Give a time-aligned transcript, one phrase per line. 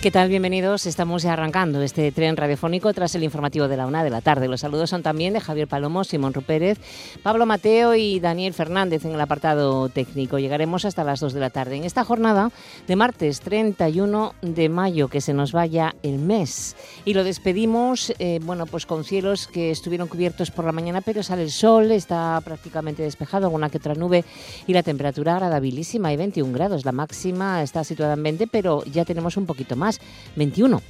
[0.00, 0.30] ¿Qué tal?
[0.30, 0.86] Bienvenidos.
[0.86, 4.48] Estamos ya arrancando este tren radiofónico tras el informativo de la una de la tarde.
[4.48, 6.78] Los saludos son también de Javier Palomo, Simón Rupérez,
[7.22, 10.38] Pablo Mateo y Daniel Fernández en el apartado técnico.
[10.38, 11.76] Llegaremos hasta las dos de la tarde.
[11.76, 12.50] En esta jornada
[12.86, 16.76] de martes 31 de mayo, que se nos vaya el mes.
[17.04, 21.22] Y lo despedimos, eh, bueno, pues con cielos que estuvieron cubiertos por la mañana, pero
[21.22, 24.24] sale el sol, está prácticamente despejado, alguna que otra nube
[24.66, 26.86] y la temperatura agradabilísima, hay 21 grados.
[26.86, 29.89] La máxima está situada en 20, pero ya tenemos un poquito más
[30.36, 30.80] 21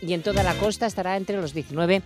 [0.00, 2.02] y en toda la costa estará entre los 19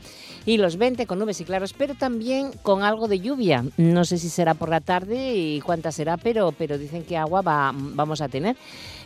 [0.46, 3.64] y los 20 con nubes y claros, pero también con algo de lluvia.
[3.76, 7.42] No sé si será por la tarde y cuánta será, pero, pero dicen que agua
[7.42, 8.56] va, vamos a tener.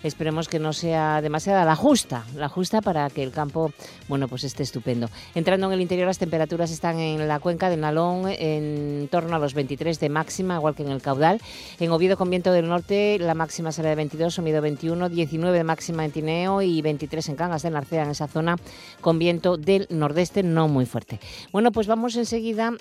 [0.07, 3.73] Esperemos que no sea demasiada la justa, la justa para que el campo,
[4.07, 5.11] bueno, pues esté estupendo.
[5.35, 9.41] Entrando en el interior, las temperaturas están en la cuenca del Nalón en torno a
[9.41, 11.41] los 23 de máxima, igual que en el caudal.
[11.81, 15.65] En Oviedo con viento del norte, la máxima será de 22, Oviedo 21, 19 de
[15.65, 18.57] máxima en Tineo y 23 en Cangas de Narcea, en esa zona
[19.01, 21.19] con viento del nordeste no muy fuerte.
[21.51, 22.73] Bueno, pues vamos enseguida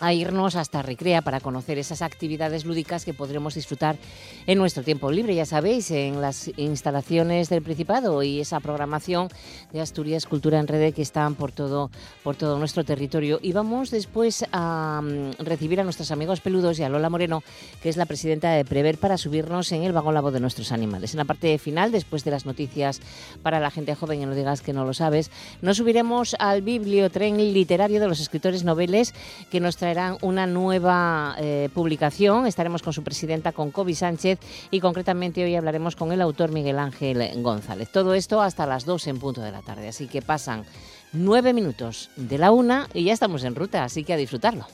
[0.00, 3.96] a irnos hasta Recrea para conocer esas actividades lúdicas que podremos disfrutar
[4.46, 9.28] en nuestro tiempo libre, ya sabéis, en las instalaciones del Principado y esa programación
[9.72, 11.90] de Asturias Cultura en Red que están por todo,
[12.22, 13.38] por todo nuestro territorio.
[13.42, 17.42] Y vamos después a mm, recibir a nuestros amigos peludos y a Lola Moreno,
[17.82, 20.72] que es la presidenta de Prever, para subirnos en el vagón la voz de nuestros
[20.72, 21.12] animales.
[21.14, 23.00] En la parte final, después de las noticias
[23.42, 25.30] para la gente joven, y no digas que no lo sabes,
[25.62, 29.14] nos subiremos al bibliotren literario de los escritores noveles
[29.50, 32.48] que nos traerán una nueva eh, publicación.
[32.48, 34.40] Estaremos con su presidenta, con Kobe Sánchez,
[34.72, 37.92] y concretamente hoy hablaremos con el autor Miguel Ángel González.
[37.92, 39.86] Todo esto hasta las 2 en punto de la tarde.
[39.86, 40.64] Así que pasan
[41.12, 44.66] nueve minutos de la una y ya estamos en ruta, así que a disfrutarlo.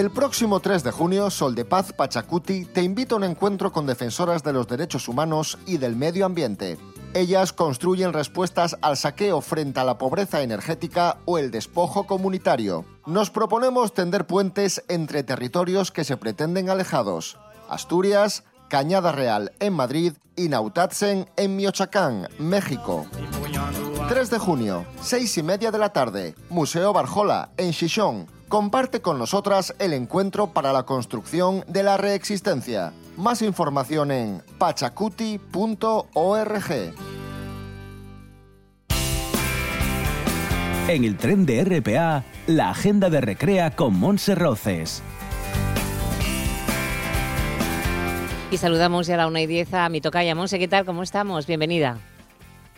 [0.00, 3.84] El próximo 3 de junio, Sol de Paz Pachacuti te invita a un encuentro con
[3.84, 6.78] defensoras de los derechos humanos y del medio ambiente.
[7.12, 12.86] Ellas construyen respuestas al saqueo frente a la pobreza energética o el despojo comunitario.
[13.04, 17.36] Nos proponemos tender puentes entre territorios que se pretenden alejados.
[17.68, 23.04] Asturias, Cañada Real en Madrid y Nautatzen en Michoacán, México.
[24.08, 28.39] 3 de junio, 6 y media de la tarde, Museo Barjola en Chichón.
[28.50, 32.92] Comparte con nosotras el encuentro para la construcción de la reexistencia.
[33.16, 35.44] Más información en pachacuti.org.
[40.88, 45.00] En el tren de RPA, la agenda de Recrea con Monse Roces.
[48.50, 50.58] Y saludamos ya a la 1 y 10 a mi tocaya Monse.
[50.58, 50.84] ¿Qué tal?
[50.84, 51.46] ¿Cómo estamos?
[51.46, 51.98] Bienvenida.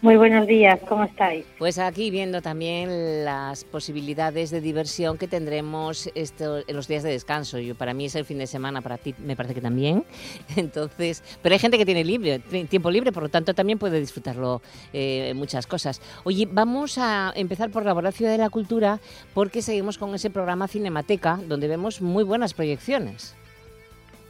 [0.03, 1.47] Muy buenos días, ¿cómo estáis?
[1.61, 7.11] Pues aquí viendo también las posibilidades de diversión que tendremos esto, en los días de
[7.13, 7.61] descanso.
[7.61, 10.05] Yo, para mí es el fin de semana, para ti me parece que también.
[10.57, 14.61] Entonces, pero hay gente que tiene libre, tiempo libre, por lo tanto también puede disfrutarlo
[14.93, 16.03] eh, muchas cosas.
[16.25, 18.99] Oye, vamos a empezar por la Ciudad de la Cultura
[19.35, 23.37] porque seguimos con ese programa Cinemateca donde vemos muy buenas proyecciones.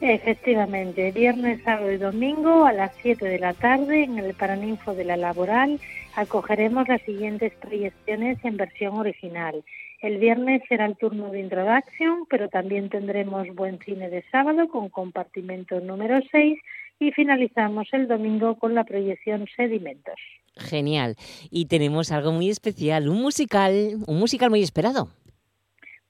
[0.05, 5.05] Efectivamente, viernes, sábado y domingo a las 7 de la tarde en el Paraninfo de
[5.05, 5.79] la Laboral
[6.17, 9.63] acogeremos las siguientes proyecciones en versión original.
[10.01, 14.89] El viernes será el turno de introducción, pero también tendremos buen cine de sábado con
[14.89, 16.59] compartimento número 6
[16.99, 20.19] y finalizamos el domingo con la proyección Sedimentos.
[20.57, 21.15] Genial.
[21.49, 25.11] Y tenemos algo muy especial, un musical, un musical muy esperado.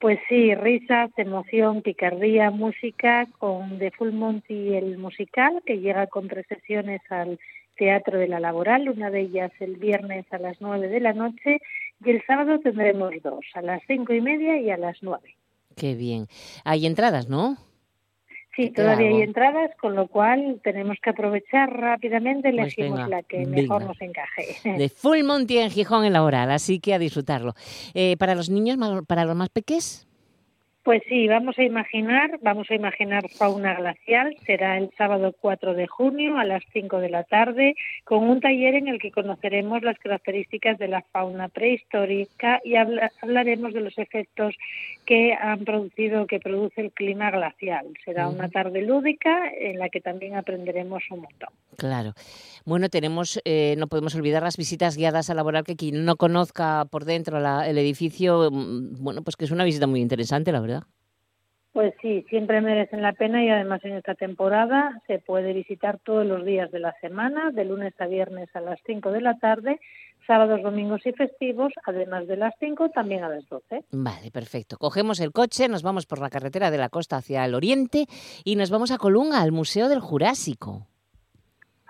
[0.03, 6.27] Pues sí, risas, emoción, picardía, música con The Full Monty el musical que llega con
[6.27, 7.39] tres sesiones al
[7.77, 11.61] Teatro de la Laboral, una de ellas el viernes a las nueve de la noche
[12.05, 15.37] y el sábado tendremos dos, a las cinco y media y a las nueve.
[15.77, 16.27] Qué bien.
[16.65, 17.57] Hay entradas, ¿no?
[18.55, 23.47] Sí, todavía hay entradas, con lo cual tenemos que aprovechar rápidamente, pues elegimos la que
[23.47, 24.57] mejor nos encaje.
[24.79, 27.55] De Full Monty en Gijón en la oral, así que a disfrutarlo.
[27.95, 28.77] Eh, ¿Para los niños,
[29.07, 30.07] para los más pequeños?
[30.85, 34.37] Pues sí, vamos a imaginar, vamos a imaginar fauna glacial.
[34.45, 38.75] Será el sábado 4 de junio a las 5 de la tarde con un taller
[38.75, 44.57] en el que conoceremos las características de la fauna prehistórica y hablaremos de los efectos
[45.07, 47.87] que han producido, que produce el clima glacial.
[48.05, 51.51] Será una tarde lúdica en la que también aprenderemos un montón.
[51.77, 52.15] Claro.
[52.65, 56.87] Bueno, tenemos, eh, no podemos olvidar las visitas guiadas a laboral que quien no conozca
[56.91, 60.72] por dentro el edificio, mm, bueno, pues que es una visita muy interesante, la verdad.
[61.73, 66.27] Pues sí, siempre merecen la pena y además en esta temporada se puede visitar todos
[66.27, 69.81] los días de la semana, de lunes a viernes a las 5 de la tarde,
[70.27, 73.85] sábados, domingos y festivos, además de las 5 también a las 12.
[73.91, 74.77] Vale, perfecto.
[74.77, 78.05] Cogemos el coche, nos vamos por la carretera de la costa hacia el oriente
[78.45, 80.92] y nos vamos a Colunga, al Museo del Jurásico.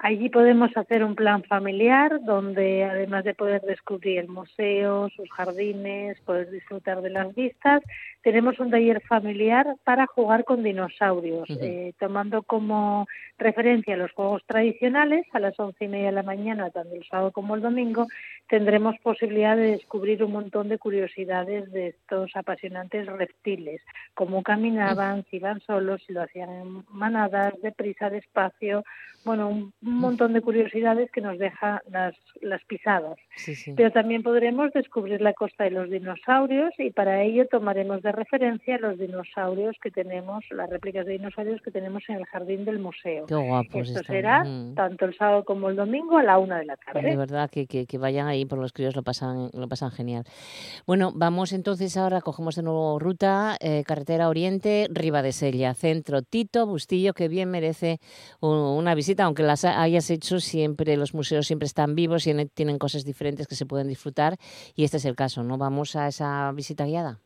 [0.04, 6.20] Allí podemos hacer un plan familiar donde además de poder descubrir el museo, sus jardines,
[6.22, 7.84] poder disfrutar de las vistas,
[8.22, 13.06] tenemos un taller familiar para jugar con dinosaurios, eh, tomando como
[13.38, 15.24] referencia los juegos tradicionales.
[15.32, 18.08] A las once y media de la mañana, tanto el sábado como el domingo,
[18.48, 23.80] tendremos posibilidad de descubrir un montón de curiosidades de estos apasionantes reptiles,
[24.14, 28.82] cómo caminaban, si iban solos, si lo hacían en manadas, deprisa, despacio,
[29.24, 33.18] bueno, un, montón de curiosidades que nos deja las, las pisadas.
[33.76, 38.78] Pero también podremos descubrir la costa de los dinosaurios y para ello tomaremos de referencia
[38.78, 43.26] los dinosaurios que tenemos, las réplicas de dinosaurios que tenemos en el jardín del museo.
[43.72, 44.44] Esto será
[44.74, 47.02] tanto el sábado como el domingo a la una de la tarde.
[47.02, 50.24] De verdad que, que, vayan ahí, por los críos lo pasan, lo pasan genial.
[50.86, 56.22] Bueno, vamos entonces ahora, cogemos de nuevo ruta, eh, carretera Oriente, Riva de Sella, centro
[56.22, 57.98] Tito, Bustillo, que bien merece
[58.40, 63.04] una visita, aunque las hayas hecho siempre, los museos siempre están vivos y tienen cosas
[63.04, 64.36] diferentes que se pueden disfrutar
[64.74, 65.58] y este es el caso, ¿no?
[65.58, 67.18] Vamos a esa visita guiada.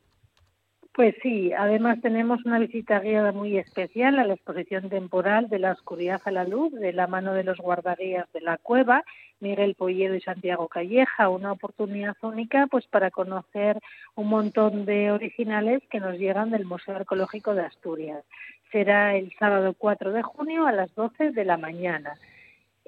[0.96, 5.72] Pues sí, además tenemos una visita guiada muy especial a la exposición temporal de la
[5.72, 9.04] oscuridad a la luz de la mano de los guardarías de la cueva,
[9.38, 13.78] Miguel Polledo y Santiago Calleja, una oportunidad única pues para conocer
[14.14, 18.24] un montón de originales que nos llegan del Museo Arqueológico de Asturias.
[18.72, 22.14] Será el sábado 4 de junio a las 12 de la mañana.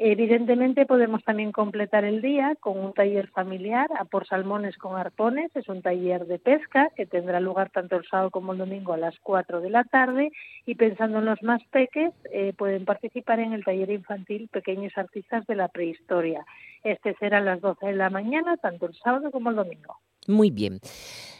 [0.01, 5.51] Evidentemente podemos también completar el día con un taller familiar a por salmones con arpones.
[5.57, 8.97] Es un taller de pesca que tendrá lugar tanto el sábado como el domingo a
[8.97, 10.31] las 4 de la tarde.
[10.67, 15.45] Y pensando en los más peques, eh, pueden participar en el taller infantil Pequeños Artistas
[15.49, 16.47] de la Prehistoria.
[16.85, 19.97] Este será a las 12 de la mañana, tanto el sábado como el domingo.
[20.29, 20.79] Muy bien.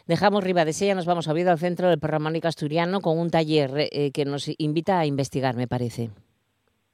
[0.09, 4.11] Dejamos Sella, nos vamos a Oviedo al centro del Perrománico Asturiano con un taller eh,
[4.11, 6.11] que nos invita a investigar, me parece.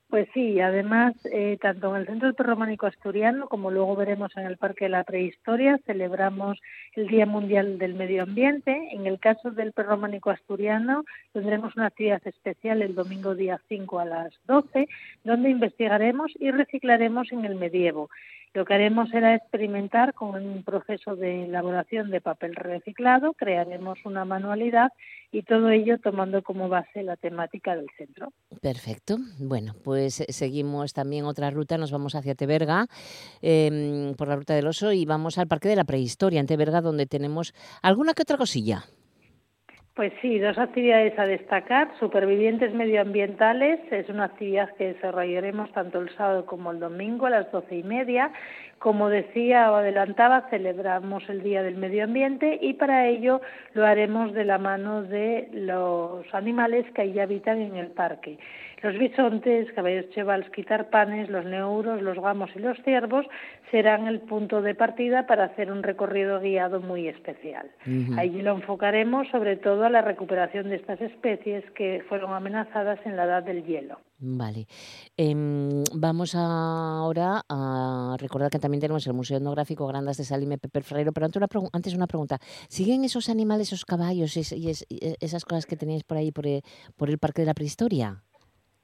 [0.09, 4.59] Pues sí, además, eh, tanto en el Centro Románico Asturiano como luego veremos en el
[4.59, 6.61] Parque de la Prehistoria, celebramos
[6.95, 8.91] el Día Mundial del Medio Ambiente.
[8.93, 14.05] En el caso del Románico Asturiano, tendremos una actividad especial el domingo día 5 a
[14.05, 14.89] las 12,
[15.25, 18.09] donde investigaremos y reciclaremos en el medievo.
[18.55, 24.25] Lo que haremos será experimentar con un proceso de elaboración de papel reciclado, crearemos una
[24.25, 24.93] manualidad
[25.33, 28.33] y todo ello tomando como base la temática del centro.
[28.63, 29.17] Perfecto.
[29.41, 32.87] Bueno, pues eh, seguimos también otra ruta, nos vamos hacia Teberga,
[33.43, 36.81] em, por la ruta del oso, y vamos al Parque de la Prehistoria en Teberga,
[36.81, 38.85] donde tenemos alguna que otra cosilla.
[39.95, 41.89] Pues sí, dos actividades a destacar.
[42.01, 47.53] Supervivientes medioambientales es una actividad que desarrollaremos tanto el sábado como el domingo a las
[47.53, 48.33] doce y media.
[48.81, 53.41] Como decía o adelantaba, celebramos el Día del Medio Ambiente y para ello
[53.75, 58.37] lo haremos de la mano de los animales que allí habitan en el parque.
[58.85, 63.25] Los bisontes, caballos chevals, quitarpanes, los neuros, los gamos y los ciervos
[63.71, 67.71] serán el punto de partida para hacer un recorrido guiado muy especial.
[68.19, 73.17] Allí lo enfocaremos sobre todo a la recuperación de estas especies que fueron amenazadas en
[73.17, 74.01] la edad del hielo.
[74.19, 74.67] Vale.
[75.17, 80.83] Em, vamos ahora a recordar que también tenemos el Museo Etnográfico Grandas de Salime Pepe
[80.83, 82.39] Ferreiro, pero antes una, antes una pregunta.
[82.69, 84.69] ¿Siguen esos animales, esos caballos y,
[85.21, 86.61] esas cosas que tenéis por ahí, por el,
[86.99, 88.23] por el Parque de la Prehistoria?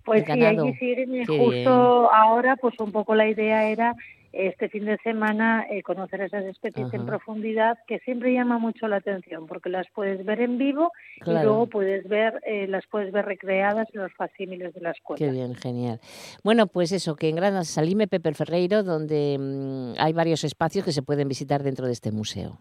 [0.04, 3.94] Pues sí, allí siguen justo ahora, pues un poco la idea era
[4.32, 8.96] este fin de semana eh, conocer esas especies en profundidad que siempre llama mucho la
[8.96, 10.92] atención porque las puedes ver en vivo
[11.26, 15.18] y luego puedes ver eh, las puedes ver recreadas en los facímiles de la escuela.
[15.18, 16.00] Qué bien, genial.
[16.44, 20.92] Bueno, pues eso, que en Granada Salime Pepe Ferreiro donde mm, hay varios espacios que
[20.92, 22.60] se pueden visitar dentro de este museo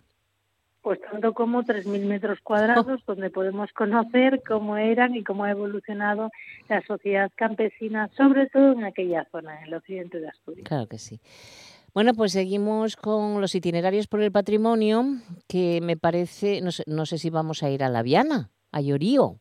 [0.81, 6.29] pues tanto como 3.000 metros cuadrados, donde podemos conocer cómo eran y cómo ha evolucionado
[6.67, 10.67] la sociedad campesina, sobre todo en aquella zona, en el occidente de Asturias.
[10.67, 11.19] Claro que sí.
[11.93, 15.03] Bueno, pues seguimos con los itinerarios por el patrimonio,
[15.47, 18.51] que me parece, no sé, no sé si vamos a ir a La Viana.
[18.71, 19.39] a Llorío.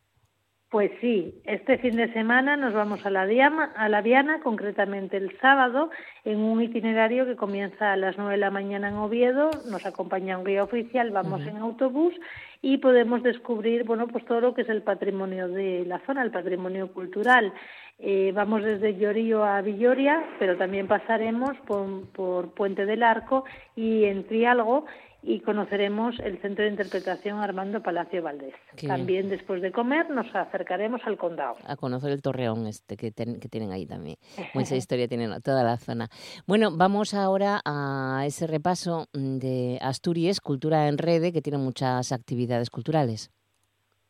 [0.71, 5.17] Pues sí, este fin de semana nos vamos a la, Diana, a la Diana, concretamente
[5.17, 5.89] el sábado,
[6.27, 10.37] en un itinerario que comienza a las 9 de la mañana en Oviedo, nos acompaña
[10.37, 12.13] un guía oficial, vamos en autobús
[12.61, 16.31] y podemos descubrir, bueno, pues todo lo que es el patrimonio de la zona, el
[16.31, 17.55] patrimonio cultural.
[17.99, 23.45] Eh, vamos desde Llorío a Villoria, pero también pasaremos por, por Puente del Arco
[23.75, 24.85] y en Trialgo
[25.23, 28.55] y conoceremos el Centro de Interpretación Armando Palacio Valdés.
[28.87, 31.57] también después de comer nos acercaremos al condado.
[31.65, 34.17] A conocer el torreón este que, que tienen ahí también.
[34.55, 36.09] Mucha historia tienen toda la zona.
[36.47, 42.71] Bueno, vamos ahora a ese repaso de Asturias, Cultura en Rede, que tiene muchas actividades
[42.71, 43.31] culturales.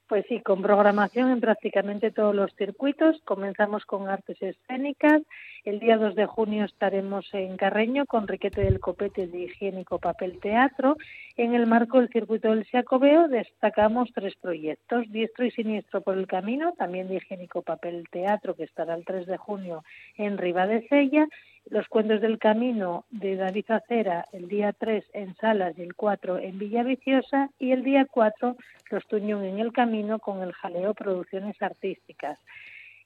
[0.08, 3.20] Pues sí, con programación en prácticamente todos los circuitos.
[3.26, 5.20] Comenzamos con artes escénicas.
[5.64, 10.40] El día 2 de junio estaremos en Carreño con Riquete del Copete de Higiénico Papel
[10.40, 10.96] Teatro.
[11.38, 15.08] En el marco del circuito del Siacobeo destacamos tres proyectos.
[15.08, 19.24] Diestro y Siniestro por el Camino, también de Higiénico Papel Teatro, que estará el 3
[19.24, 19.84] de junio
[20.16, 21.28] en Ribadesella
[21.70, 26.38] los Cuentos del Camino de David Acera el día 3 en Salas y el 4
[26.38, 28.56] en Villaviciosa y el día 4
[28.90, 32.38] Los Tuñón en el Camino con el Jaleo Producciones Artísticas.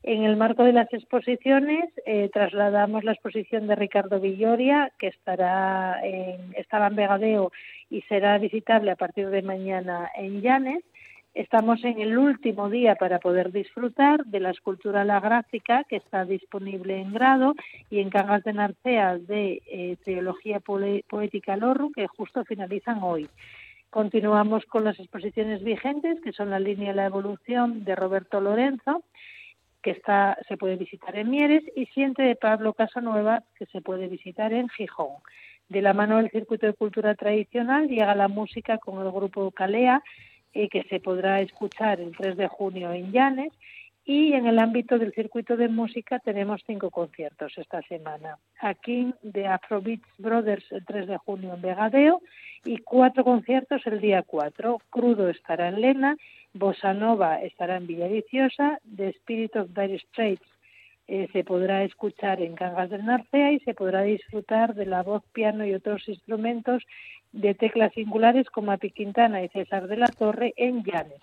[0.04, 6.04] En el marco de las exposiciones eh, trasladamos la exposición de Ricardo Villoria, que estará
[6.04, 7.52] en, estaba en Vegadeo
[7.88, 10.82] y será visitable a partir de mañana en Llanes.
[11.35, 16.25] Estamos en el último día para poder disfrutar de la escultura La Gráfica, que está
[16.25, 17.54] disponible en grado,
[17.88, 23.28] y en Cangas de Narcea de eh, Teología Poética Lorru, que justo finalizan hoy.
[23.88, 29.02] Continuamos con las exposiciones vigentes, que son la línea La Evolución de Roberto Lorenzo,
[29.82, 34.08] que está, se puede visitar en Mieres, y Siente de Pablo Casanueva, que se puede
[34.08, 35.16] visitar en Gijón.
[35.68, 40.02] De la mano del Circuito de Cultura Tradicional llega la música con el grupo Calea,
[40.54, 43.52] y que se podrá escuchar el 3 de junio en Llanes.
[44.04, 48.37] Y en el ámbito del circuito de música tenemos cinco conciertos esta semana.
[48.61, 52.21] Aquí de Afrobeats Brothers el 3 de junio en Vegadeo
[52.64, 54.78] y cuatro conciertos el día 4.
[54.90, 56.16] Crudo estará en Lena,
[56.52, 60.52] Bossa Nova estará en Villaviciosa, The Spirit of Dire Straits
[61.09, 65.23] eh, se podrá escuchar en Cangas del Narcea y se podrá disfrutar de la voz,
[65.32, 66.85] piano y otros instrumentos
[67.32, 71.21] de teclas singulares como Api Quintana y César de la Torre en Llanes.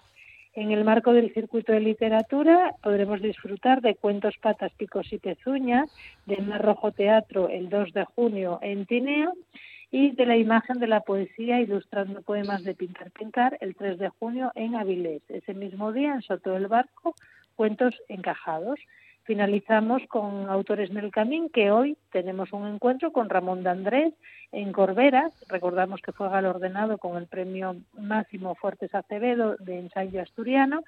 [0.60, 5.90] En el marco del circuito de literatura podremos disfrutar de Cuentos Patas, Picos y Pezuñas,
[6.26, 9.32] de Mar Rojo Teatro el 2 de junio en Tinea
[9.90, 14.10] y de la imagen de la poesía ilustrando poemas de Pintar Pintar el 3 de
[14.10, 15.22] junio en Avilés.
[15.30, 17.16] Ese mismo día en Soto del Barco,
[17.56, 18.82] Cuentos Encajados.
[19.30, 24.16] Finalizamos con Autores en el Camín, que hoy tenemos un encuentro con Ramón de Andrés
[24.52, 25.30] en Corbera.
[25.50, 30.82] Recordamos que fue galardonado con el premio Máximo Fuertes Acevedo de ensayo asturiano.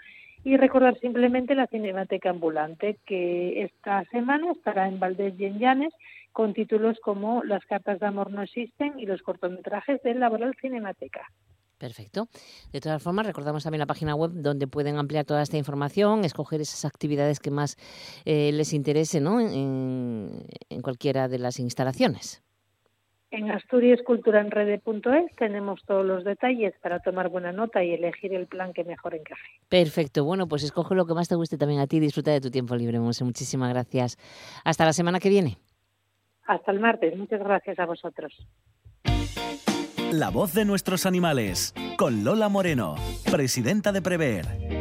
[0.44, 5.94] Y recordar simplemente la Cinemateca Ambulante, que esta semana estará en Valdés y en Llanes,
[6.32, 11.30] con títulos como Las cartas de amor no existen y los cortometrajes de Laboral Cinemateca.
[11.82, 12.28] Perfecto.
[12.72, 16.62] De todas formas, recordamos también la página web donde pueden ampliar toda esta información, escoger
[16.62, 17.76] esas actividades que más
[18.24, 19.42] eh, les interese ¿no?
[19.42, 20.46] en,
[20.84, 22.44] cualquiera de las instalaciones.
[23.32, 28.84] En asturiasculturaenrede.es tenemos todos los detalles para tomar buena nota y elegir el plan que
[28.84, 29.50] mejor encaje.
[29.68, 30.24] Perfecto.
[30.24, 32.00] Bueno, pues escoge lo que más te guste también a ti.
[32.00, 33.24] Disfruta de tu tiempo libre, Monse.
[33.24, 34.18] Muchísimas gracias.
[34.64, 35.58] Hasta la semana que viene.
[36.46, 37.18] Hasta el martes.
[37.18, 38.38] Muchas gracias a vosotros.
[40.12, 42.98] La voz de nuestros animales, con Lola Moreno,
[43.32, 44.81] presidenta de Prever.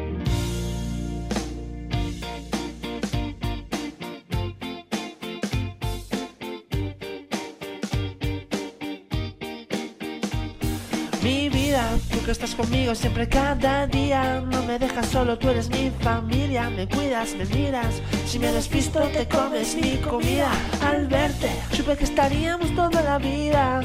[12.31, 14.41] Estás conmigo siempre cada día.
[14.41, 16.71] No me dejas solo, tú eres mi familia.
[16.71, 18.01] Me cuidas, me miras.
[18.27, 20.51] Si me despisto, te comes mi comida.
[20.85, 23.81] Al verte, supe que estaríamos toda la vida.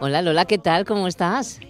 [0.00, 0.84] Hola Lola, ¿qué tal?
[0.84, 1.60] ¿Cómo estás?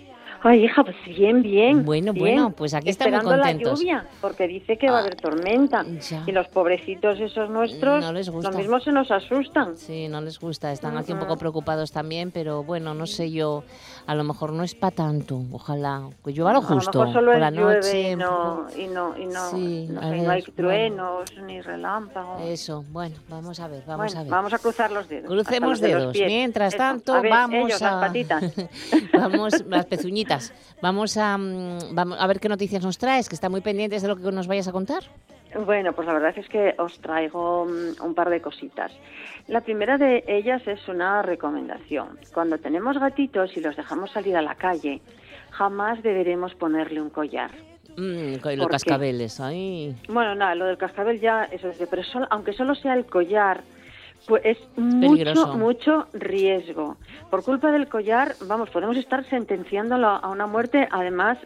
[0.42, 1.84] Ay, hija, pues bien, bien.
[1.84, 3.44] Bueno, bueno, pues aquí estamos contentos.
[3.44, 5.84] la lluvia, porque dice que va a haber ah, tormenta.
[6.26, 8.50] Y los pobrecitos esos nuestros, no les gusta.
[8.50, 9.76] lo mismo se nos asustan.
[9.76, 10.72] Sí, no les gusta.
[10.72, 13.64] Están aquí un poco preocupados también, pero bueno, no sé yo.
[14.06, 15.42] A lo mejor no es para tanto.
[15.52, 16.08] Ojalá.
[16.24, 17.02] Que llueva lo justo.
[17.02, 18.12] A lo mejor solo la noche.
[18.12, 22.40] Y no, y no, y no, no, hay truenos ni relámpagos.
[22.42, 24.30] Eso, bueno, vamos a ver, vamos a ver.
[24.30, 25.28] Vamos a cruzar los dedos.
[25.28, 26.16] Crucemos dedos.
[26.16, 27.90] Mientras tanto, vamos a.
[27.90, 28.54] Las patitas.
[29.12, 30.29] vamos, las pezuñitas
[30.82, 34.08] Vamos a, mm, vamos a ver qué noticias nos traes, que está muy pendientes de
[34.08, 35.02] lo que nos vayas a contar.
[35.66, 38.92] Bueno, pues la verdad es que os traigo mm, un par de cositas.
[39.48, 42.18] La primera de ellas es una recomendación.
[42.32, 45.00] Cuando tenemos gatitos y los dejamos salir a la calle,
[45.50, 47.50] jamás deberemos ponerle un collar.
[47.96, 48.66] Mm, los ¿Por qué?
[48.68, 49.94] cascabeles, ahí.
[50.08, 53.62] Bueno, nada, lo del cascabel ya, eso es, pero solo- aunque solo sea el collar,
[54.26, 55.58] pues es mucho, peligroso.
[55.58, 56.96] mucho riesgo.
[57.30, 61.38] Por culpa del collar, vamos, podemos estar sentenciándolo a una muerte, además...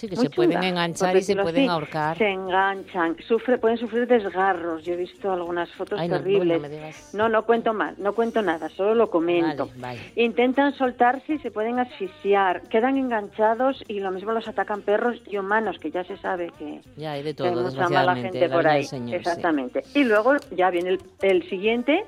[0.00, 1.68] Sí, que muy se pueden enganchar y se pueden así.
[1.68, 2.16] ahorcar.
[2.16, 4.82] Se enganchan, sufre, pueden sufrir desgarros.
[4.82, 6.62] Yo he visto algunas fotos Ay, terribles.
[6.62, 7.10] no digas.
[7.14, 9.66] no, no cuento más, no cuento nada, solo lo comento.
[9.76, 10.00] Vale, vale.
[10.16, 15.36] Intentan soltarse y se pueden asfixiar, quedan enganchados y lo mismo los atacan perros y
[15.36, 18.66] humanos, que ya se sabe que, Ya hay de hay todo, mucha mala gente por
[18.66, 18.84] ahí.
[18.84, 18.96] sí.
[19.12, 19.84] Exactamente.
[19.94, 22.04] Y luego ya viene el, el siguiente,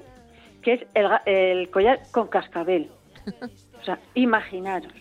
[0.62, 2.88] que es el, el collar con cascabel.
[3.82, 4.92] O sea, imaginaros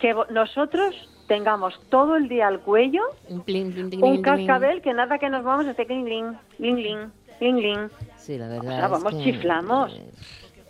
[0.00, 0.96] que nosotros
[1.28, 5.28] tengamos todo el día al cuello Un plin, plin, plin, un cascabel que nada que
[5.30, 7.88] nos vamos hace cling, cling, cling, cling.
[8.16, 8.66] Sí, la verdad.
[8.66, 10.00] O sea, es vamos, que- chiflamos.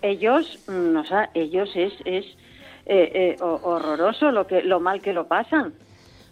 [0.02, 2.24] Ellos, mm, o sea, ellos es, es
[2.86, 5.72] eh, eh, ho- horroroso lo que lo mal que lo pasan.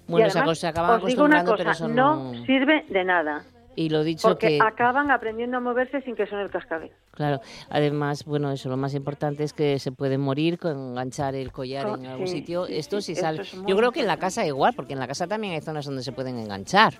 [0.09, 2.45] Bueno, y además, se acaban os digo una pero cosa, eso no no...
[2.47, 3.45] sirve de nada,
[3.77, 4.59] Y lo dicho porque que...
[4.63, 6.91] acaban aprendiendo a moverse sin que suene el cascabel.
[7.13, 7.41] Claro,
[7.71, 11.87] además, bueno, eso lo más importante es que se puede morir con enganchar el collar
[11.87, 12.67] Co- en algún sí, sitio.
[12.67, 13.43] sí, Esto sí, sí sale.
[13.43, 15.85] es Yo creo que en la casa igual, porque en la casa también hay zonas
[15.85, 16.95] donde se pueden enganchar.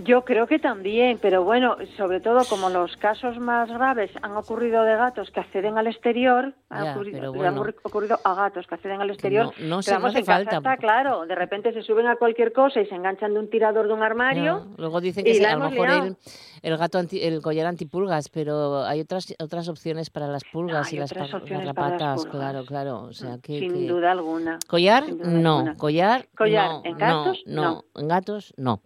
[0.00, 4.84] Yo creo que también, pero bueno, sobre todo como los casos más graves han ocurrido
[4.84, 9.00] de gatos que acceden al exterior, han Ya, ocurrido, han ocurrido a gatos que acceden
[9.00, 10.56] al exterior, no- no pero no hace en casa falta.
[10.58, 13.88] está claro, de repente se suben a cualquier cosa y se enganchan de un tirador
[13.88, 14.66] de un armario.
[14.70, 16.16] Ya, Luego dicen que sí, a lo mejor el,
[16.62, 20.96] el gato anti- el collar antipulgas, pero hay otras otras opciones para las pulgas y
[20.98, 22.36] las, otras pa- las opciones para las rapatas, pulgas.
[22.36, 23.00] claro, claro.
[23.02, 24.60] O sea, que, sin que- duda alguna.
[24.68, 25.56] Collar, duda no.
[25.58, 25.76] alguna.
[25.76, 27.42] Collar, Collar, no, ¿en gatos?
[27.46, 27.84] no, No.
[28.00, 28.80] En gatos, no.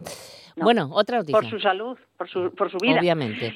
[0.55, 0.65] No.
[0.65, 1.39] Bueno, otra noticia.
[1.39, 2.99] Por su salud, por su, por su vida.
[2.99, 3.55] Obviamente.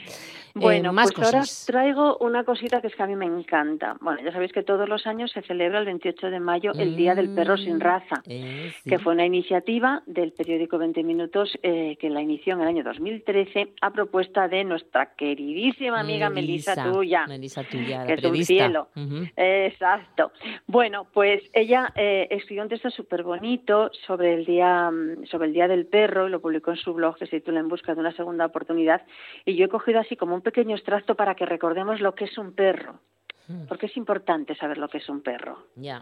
[0.57, 1.43] Eh, Bueno, más pues cosas.
[1.49, 3.95] os traigo una cosita que es que a mí me encanta.
[4.01, 7.15] Bueno, ya sabéis que todos los años se celebra el 28 de mayo el Día
[7.15, 8.21] del Perro sin Mm, raza.
[8.27, 8.89] eh, sí.
[8.89, 12.83] que fue una iniciativa del periódico 20 Minutos eh, que la inició en el año
[12.83, 17.25] 2013 a propuesta de nuestra queridísima amiga Melissa, tuya.
[17.27, 18.87] Melissa tuya, la que es un cielo.
[19.35, 20.31] Exacto.
[20.67, 25.53] Bueno, pues ella eh, escribió un texto súper bonito sobre el día mm, sobre el
[25.53, 27.99] día del perro y lo publicó en su blog que se titula En busca de
[28.01, 29.01] una segunda oportunidad.
[29.45, 32.37] Y yo he cogido así como un pequeño extracto para que recordemos lo que es
[32.37, 32.99] un perro,
[33.47, 35.67] Mm, porque es importante saber lo que es un perro.
[35.75, 36.01] Ya.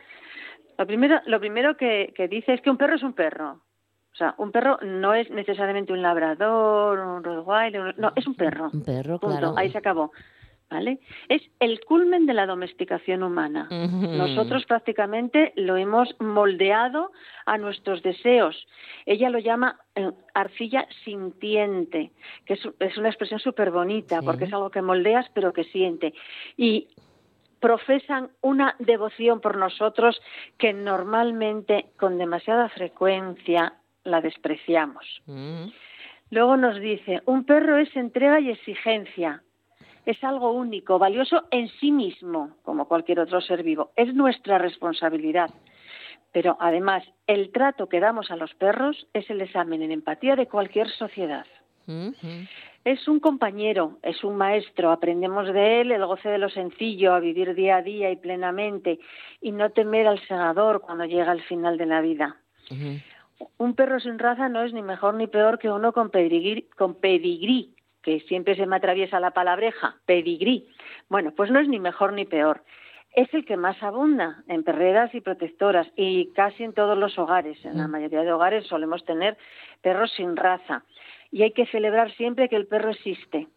[0.77, 3.62] Lo primero, lo primero que, que dice es que un perro es un perro.
[4.12, 8.69] O sea, un perro no es necesariamente un labrador, un rottweiler, no, es un perro.
[8.73, 9.38] Un perro, Punto.
[9.38, 9.53] claro.
[9.58, 10.12] Ahí se acabó.
[10.67, 10.99] ¿Vale?
[11.30, 13.67] Es el culmen de la domesticación humana.
[13.69, 17.12] Nosotros prácticamente lo hemos moldeado
[17.45, 18.67] a nuestros deseos.
[19.06, 22.12] Ella lo llama eh, arcilla sintiente,
[22.45, 24.25] que es, es una expresión súper bonita, Sí.
[24.25, 26.13] porque es algo que moldeas pero que siente.
[26.58, 26.88] Y
[27.60, 30.19] profesan una devoción por nosotros
[30.58, 33.73] que normalmente, con demasiada frecuencia,
[34.04, 35.21] la despreciamos.
[35.28, 35.65] Mm.
[36.32, 39.43] Luego nos dice, un perro es entrega y exigencia.
[40.06, 43.91] Es algo único, valioso en sí mismo, como cualquier otro ser vivo.
[43.96, 45.50] Es nuestra responsabilidad.
[46.32, 50.48] Pero además, el trato que damos a los perros es el examen en empatía de
[50.48, 51.46] cualquier sociedad.
[52.84, 57.20] Es un compañero, es un maestro, aprendemos de él el goce de lo sencillo, a
[57.20, 59.00] vivir día a día y plenamente,
[59.41, 62.38] y no temer al segador cuando llega el final de la vida.
[63.58, 66.96] Un perro sin raza no es ni mejor ni peor que uno con pedigrí, con
[66.96, 67.74] pedigrí,
[68.06, 70.68] que siempre se me atraviesa la palabreja, pedigrí.
[71.10, 72.62] Bueno, pues no es ni mejor ni peor.
[73.15, 77.58] Es el que más abunda en perreras y protectoras y casi en todos los hogares.
[77.65, 77.91] En la Mm.
[77.91, 79.38] mayoría de hogares solemos tener
[79.82, 80.84] perros sin raza.
[81.32, 83.48] Y hay que celebrar siempre que el perro existe.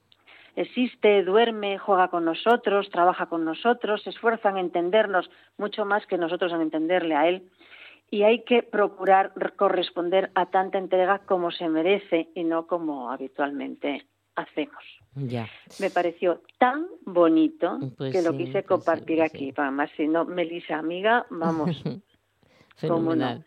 [0.57, 6.17] Existe, duerme, juega con nosotros, trabaja con nosotros, se esfuerza en entendernos mucho más que
[6.19, 7.43] nosotros en entenderle a él
[8.11, 14.07] y hay que procurar corresponder a tanta entrega como se merece y no como habitualmente
[14.39, 14.83] hacemos.
[15.15, 15.49] Ya.
[15.81, 19.47] Me pareció tan bonito Pues que lo quise pues sí, compartir pues aquí.
[19.49, 19.55] sí.
[19.57, 21.83] Además, si no, Melissa, amiga, vamos,
[22.89, 23.43] cómo no.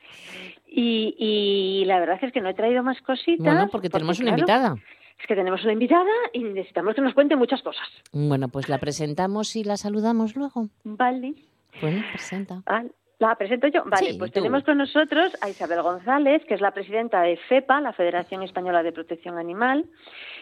[0.67, 3.45] Y, y la verdad es que no he traído más cositas.
[3.45, 4.75] Bueno, porque tenemos una claro, invitada.
[5.19, 7.87] Es que tenemos una invitada y necesitamos que nos cuente muchas cosas.
[8.11, 10.67] Bueno, pues la presentamos y la saludamos luego.
[10.83, 11.35] Vale.
[11.81, 12.63] Bueno, presenta.
[12.65, 12.83] Ah,
[13.19, 13.83] ¿La presento yo?
[13.85, 14.39] Vale, Sí, pues tú.
[14.39, 18.81] tenemos con nosotros a Isabel González, que es la presidenta de FEPA, la Federación Española
[18.81, 19.85] de Protección Animal,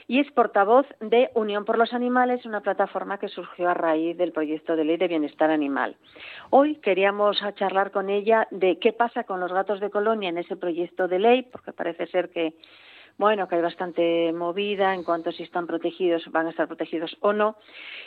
[0.10, 4.32] y es portavoz de Unión por los Animales, una plataforma que surgió a raíz del
[4.32, 5.96] proyecto de ley de bienestar animal.
[6.50, 10.56] Hoy queríamos charlar con ella de qué pasa con los gatos de colonia en ese
[10.56, 12.56] proyecto de ley, porque parece ser que
[13.20, 17.16] bueno, que hay bastante movida en cuanto a si están protegidos, van a estar protegidos
[17.20, 17.58] o no.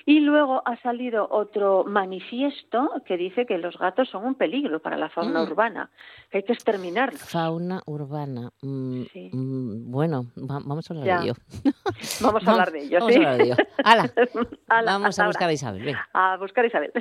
[0.06, 4.96] Y luego ha salido otro manifiesto que dice que los gatos son un peligro para
[4.96, 5.46] la fauna Mm.
[5.50, 5.90] urbana,
[6.30, 7.20] que hay que exterminarlos.
[7.22, 8.50] Fauna urbana.
[8.62, 9.30] Mm, Sí.
[9.32, 11.18] mm, bueno, va- vamos a hablar Ya.
[11.18, 11.34] de ello.
[12.22, 13.18] Vamos a hablar de ello, Vamos ¿sí?
[13.22, 13.56] a hablar de ello.
[14.86, 15.50] Vamos a buscar ahora.
[15.50, 15.82] a Isabel.
[15.84, 16.08] venga.
[16.14, 16.92] A buscar a Isabel.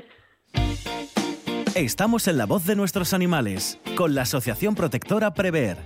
[1.76, 5.78] Estamos en la voz de nuestros animales, con la Asociación Protectora Prever.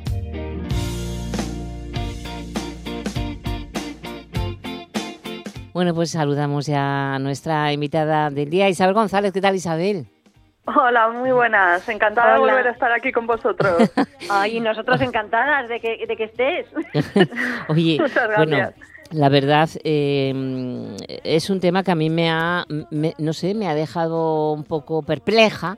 [5.76, 9.34] Bueno, pues saludamos ya a nuestra invitada del día, Isabel González.
[9.34, 10.06] ¿Qué tal, Isabel?
[10.64, 11.90] Hola, muy buenas.
[11.90, 12.36] Encantada Hola.
[12.36, 13.92] de volver a estar aquí con vosotros.
[14.30, 16.68] Ay, y nosotros encantadas de que, de que estés.
[17.68, 18.88] Oye, Muchas bueno, gracias.
[19.12, 23.68] la verdad eh, es un tema que a mí me ha, me- no sé, me
[23.68, 25.78] ha dejado un poco perpleja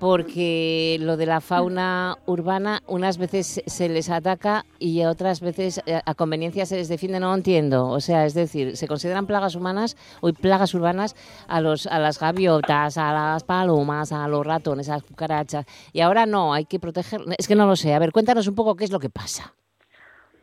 [0.00, 6.00] porque lo de la fauna urbana unas veces se les ataca y otras veces eh,
[6.04, 7.86] a conveniencia se les defiende, no entiendo.
[7.88, 11.14] O sea, es decir, se consideran plagas humanas o plagas urbanas
[11.46, 16.00] a los a las gaviotas, a las palomas, a los ratones, a las cucarachas y
[16.00, 17.20] ahora no, hay que proteger.
[17.38, 17.92] Es que no lo sé.
[17.92, 19.54] A ver, cuéntanos un poco qué es lo que pasa.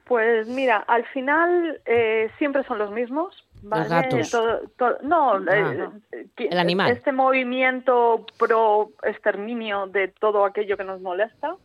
[0.06, 3.47] Pues mira, al final eh, siempre son los mismos.
[3.64, 3.90] ¿Vale?
[3.90, 4.30] gatos.
[4.32, 5.92] Todo- todo- no, Ah.
[6.12, 6.92] eh, que- El animal.
[6.92, 11.56] Este movimiento pro exterminio de todo aquello que nos molesta.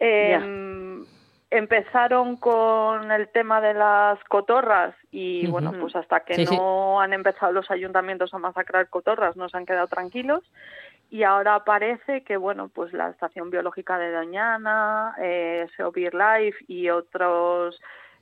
[0.00, 0.38] eh,
[1.50, 6.56] Empezaron con el tema de las cotorras y bueno, pues hasta que Sí, sí.
[6.56, 10.42] no han empezado los ayuntamientos a masacrar cotorras, no se han quedado tranquilos.
[11.10, 16.88] y ahora parece que bueno pues la estación biológica de Doñana, eh, SEO Life y
[16.88, 17.78] otros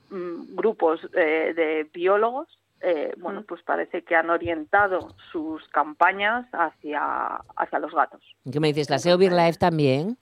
[0.09, 2.49] mm, grupos eh, de biólogos
[2.81, 8.67] eh, bueno pues parece que han orientado sus campañas hacia hacia los gatos ¿Qué me
[8.69, 8.89] dices?
[8.89, 10.17] ¿La SEO Life también?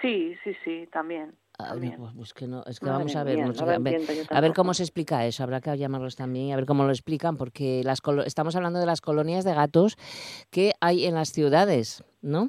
[0.00, 1.74] sí sí sí también Ah,
[2.16, 3.96] pues, que no, es que Madre vamos a ver, mía, mucho- no lo a, ver
[4.32, 7.36] a ver cómo se explica eso, habrá que llamarlos también, a ver cómo lo explican,
[7.36, 9.96] porque las colo- estamos hablando de las colonias de gatos
[10.50, 12.48] que hay en las ciudades, ¿no?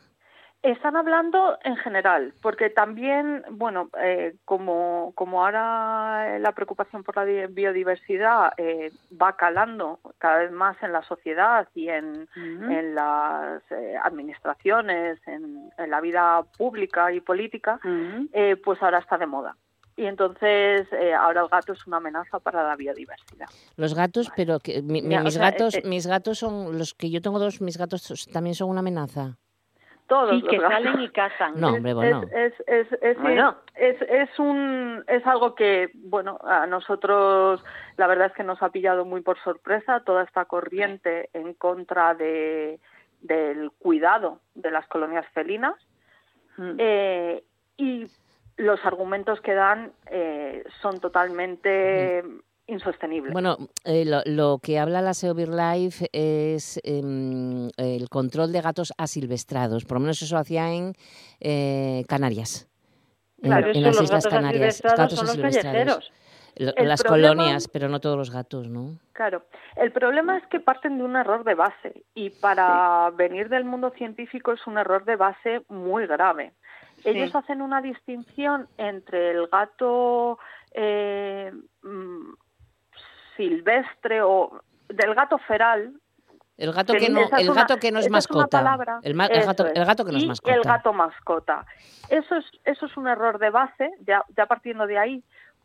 [0.66, 7.24] Están hablando en general, porque también, bueno, eh, como, como ahora la preocupación por la
[7.24, 12.28] di- biodiversidad eh, va calando cada vez más en la sociedad y en,
[12.72, 17.80] en las eh, administraciones, en, en la vida pública y política,
[18.34, 19.56] eh, pues ahora está de moda.
[19.98, 23.48] Y entonces eh, ahora el gato es una amenaza para la biodiversidad.
[23.78, 26.78] Los gatos, pero que mi- mi- Ya, o mis sea, gatos, eh, mis gatos son
[26.80, 29.38] los que yo tengo dos, mis gatos también son una amenaza.
[30.08, 30.72] Todos Sí, los que gatos.
[30.74, 31.60] salen y cazan.
[31.60, 32.22] No, Es- hombre, bueno.
[32.32, 33.56] Es, es, es, es, Bueno.
[33.76, 37.64] es, es un, es algo que, bueno, a nosotros
[37.98, 42.14] la verdad es que nos ha pillado muy por sorpresa toda esta corriente en contra
[42.14, 42.80] de,
[43.22, 45.74] del cuidado de las colonias felinas
[46.58, 46.76] Mm.
[46.78, 47.44] eh,
[47.76, 48.08] y
[48.56, 52.24] los argumentos que dan eh, son totalmente
[52.68, 53.32] insostenibles.
[53.34, 58.94] Bueno, eh, lo, lo que habla la SEO Life es em, el control de gatos
[58.98, 60.94] asilvestrados, por lo menos eso hacía en
[61.40, 62.68] eh, Canarias.
[63.42, 64.62] En- Claro, en, eso, las los Islas gatos Canarias.
[64.82, 66.12] asilvestrados gatos son asilvestrados.
[66.56, 68.98] las problema- colonias, pero no todos los gatos, ¿no?
[69.12, 69.44] Claro,
[69.76, 73.92] el problema es que parten de un error de base y para venir del mundo
[73.92, 76.54] científico es un error de base muy grave.
[77.04, 80.40] Ellos hacen una distinción entre el gato
[80.74, 81.52] eh,
[81.84, 82.34] mm,
[83.36, 85.94] silvestre o del gato feral.
[86.58, 88.60] El gato que que no, el una- gato que no es mascota.
[88.60, 89.00] palabra.
[89.04, 89.76] el, ma- el Eso gato, es.
[89.76, 90.56] el gato que no es Y mascota.
[90.56, 91.66] el gato mascota.
[92.10, 95.24] Eso es, eso es un error de base, ya, ya partiendo de ahí,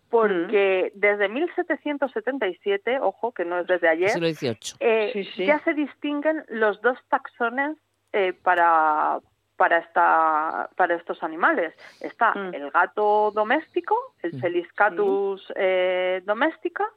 [0.08, 4.76] porque desde 1777, ojo, que no es desde ayer, Siglo XVIII.
[4.80, 5.46] eh, Sí, sí.
[5.46, 7.76] ya se distinguen los dos taxones
[8.12, 9.18] eh, para
[9.56, 12.54] para esta para estos animales está Mm.
[12.54, 14.40] el gato doméstico el Mm.
[14.40, 16.88] Felis catus eh, doméstica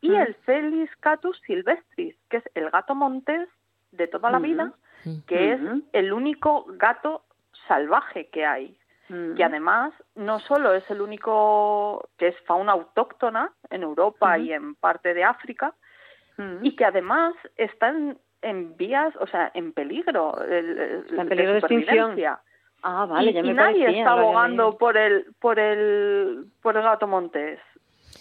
[0.00, 3.48] y el Felis catus silvestris que es el gato montés
[3.92, 4.72] de toda la vida
[5.26, 5.60] que es
[5.92, 7.22] el único gato
[7.68, 8.78] salvaje que hay.
[9.08, 14.74] Y además no solo es el único que es fauna autóctona en Europa y en
[14.74, 15.74] parte de África
[16.62, 21.58] y que además están en vías, o sea, en peligro, el- el- en peligro de
[21.60, 21.88] extinción.
[22.10, 22.40] supervivencia.
[22.82, 26.46] Ah, vale, y, ya me y nadie parecía, está que abogando por el por el
[26.62, 27.58] por el gato montés.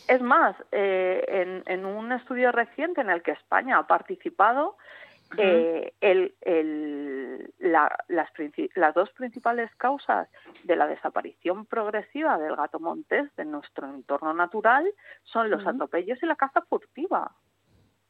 [0.08, 4.78] Es más, eh, en, en un estudio reciente en el que España ha participado,
[5.38, 8.30] eh, el, el- la- las,
[8.94, 10.30] dos principales causas
[10.64, 14.86] de la desaparición progresiva del gato montés de nuestro entorno natural
[15.24, 17.32] son los atropellos y la caza furtiva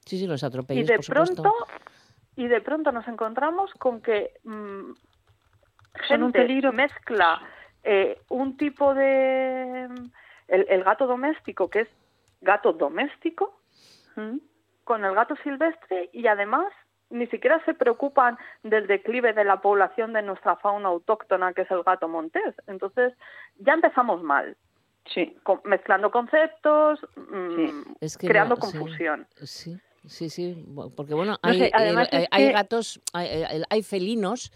[0.06, 1.42] Sí, sí, los y atropellos, de por supuesto.
[1.42, 1.54] pronto
[2.36, 4.92] y de pronto nos encontramos con que mm,
[6.08, 6.74] Son un gente peligro.
[6.74, 7.42] mezcla
[7.82, 9.88] eh, un tipo de
[10.48, 11.90] el, gato doméstico, que es
[12.42, 13.60] gato doméstico,
[14.84, 16.72] con el gato silvestre y además
[17.10, 21.72] ni siquiera se preocupan del declive de la población de nuestra fauna autóctona, que es
[21.72, 22.56] el gato montés.
[22.68, 23.14] Entonces,
[23.58, 24.58] ya empezamos mal.
[25.14, 25.38] Sí.
[25.66, 29.28] mezclando conceptos, mm, creando confusión.
[29.44, 29.78] Sí.
[30.08, 34.52] Sí, sí, porque bueno, hay, eh, hay, gatos, hay, felinos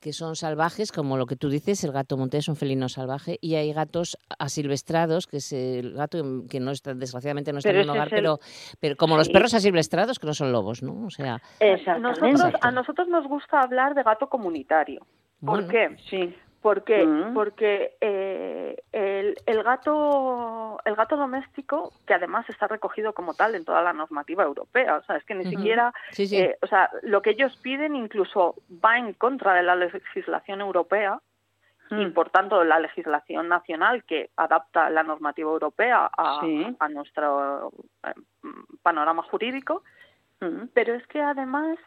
[0.00, 3.38] que son salvajes, como lo que tú dices, el gato montés es un felino salvaje,
[3.40, 7.80] y hay gatos asilvestrados, que es el gato que no está, desgraciadamente no está en
[7.80, 8.38] un hogar, pero,
[8.80, 11.06] pero como los perros asilvestrados, que no son lobos, ¿no?
[11.06, 11.40] O sea,
[11.98, 15.06] nosotros, a nosotros nos gusta hablar de gato comunitario.
[15.44, 15.96] ¿Por qué?
[16.10, 16.34] Sí.
[16.62, 17.06] ¿Por qué?
[17.06, 17.34] Mm.
[17.34, 23.64] Porque eh, el, el, gato, el gato doméstico, que además está recogido como tal en
[23.64, 27.30] toda la normativa europea, o sea, es que ni siquiera, eh, o sea, lo que
[27.30, 31.20] ellos piden incluso va en contra de la legislación europea
[31.90, 32.00] mm.
[32.00, 36.40] y por tanto la legislación nacional que adapta la normativa europea a,
[36.80, 37.70] a nuestro
[38.04, 38.14] eh,
[38.82, 39.84] panorama jurídico.
[40.40, 40.66] Mm.
[40.74, 41.78] Pero es que además,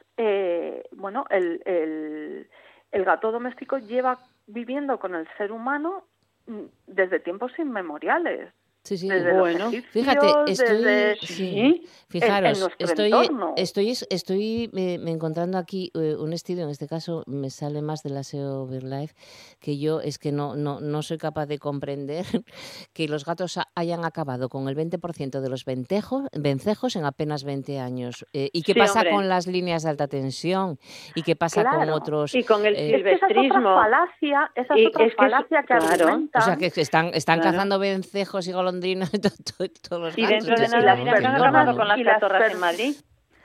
[0.93, 2.49] bueno, el, el,
[2.91, 4.17] el gato doméstico lleva
[4.51, 6.05] viviendo con el ser humano
[6.47, 8.53] mm, desde tiempos inmemoriales.
[8.83, 13.11] Sí, sí, bueno, fíjate, estoy, sí, fijaros, estoy,
[13.55, 18.09] estoy, estoy me, encontrando aquí eh, un estudio, en este caso me sale más de
[18.09, 19.13] la SEO Life,
[19.59, 22.25] que yo es que no, no, no soy capaz de comprender
[22.93, 27.79] que los gatos hayan acabado con el 20% de los vencejos, vencejos en apenas 20
[27.79, 28.25] años.
[28.33, 30.79] Eh, ¿Y qué pasa con las líneas de alta tensión?
[31.13, 32.33] ¿Y qué pasa con otros?
[32.33, 33.29] Y con el eh, silvestrismo.
[33.29, 36.23] esa es otra falacia, esa es otra falacia que, claro.
[36.33, 38.70] O sea, que están, están cazando vencejos y golondrinas
[39.89, 42.95] todos los Y dentro de nada, mira, con las catorras en Madrid.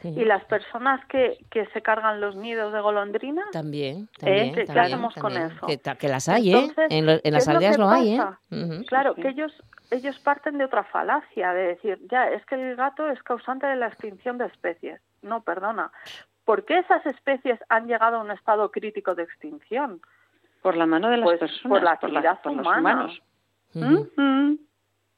[0.04, 3.42] Y las personas que, que se cargan los nidos de golondrina.
[3.50, 4.54] También, también.
[4.54, 5.66] ¿Qué, hacemos con eso?
[5.98, 6.72] Que, las hay, ¿eh?
[6.90, 8.84] En, en las aldeas lo, hay, ¿eh?
[8.86, 9.52] Claro, que ellos
[9.90, 13.76] ellos parten de otra falacia, de decir, ya, es que el gato es causante de
[13.76, 15.00] la extinción de especies.
[15.22, 15.90] No, perdona.
[16.44, 20.00] ¿Por qué esas especies han llegado a un estado crítico de extinción?
[20.62, 21.68] Por la mano de las pues personas.
[21.68, 23.08] Por la actividad por humana.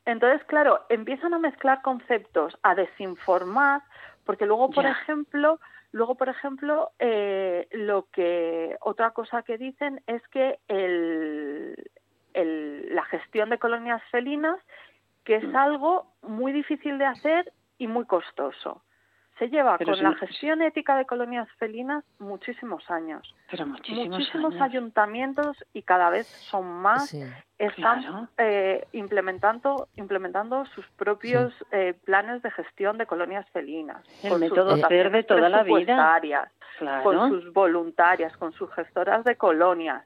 [0.08, 3.82] Entonces, claro, empiezan a mezclar conceptos, a desinformar,
[4.24, 5.60] porque luego, por ejemplo,
[5.92, 11.90] luego, por ejemplo, eh, lo que otra cosa que dicen es que el,
[12.32, 14.58] el, la gestión de colonias felinas,
[15.24, 15.56] que es mm.
[15.56, 18.82] algo muy difícil de hacer y muy costoso.
[19.38, 23.34] Se lleva con la gestión ética de colonias felinas muchísimos años.
[23.50, 27.14] Pero muchísimos, ayuntamientos y cada vez son más
[27.58, 34.04] están eh, implementando implementando sus propios eh, planes de gestión de colonias felinas.
[34.22, 36.50] El con método verde toda la vida.
[37.02, 40.04] Con sus voluntarias, con sus gestoras de colonias,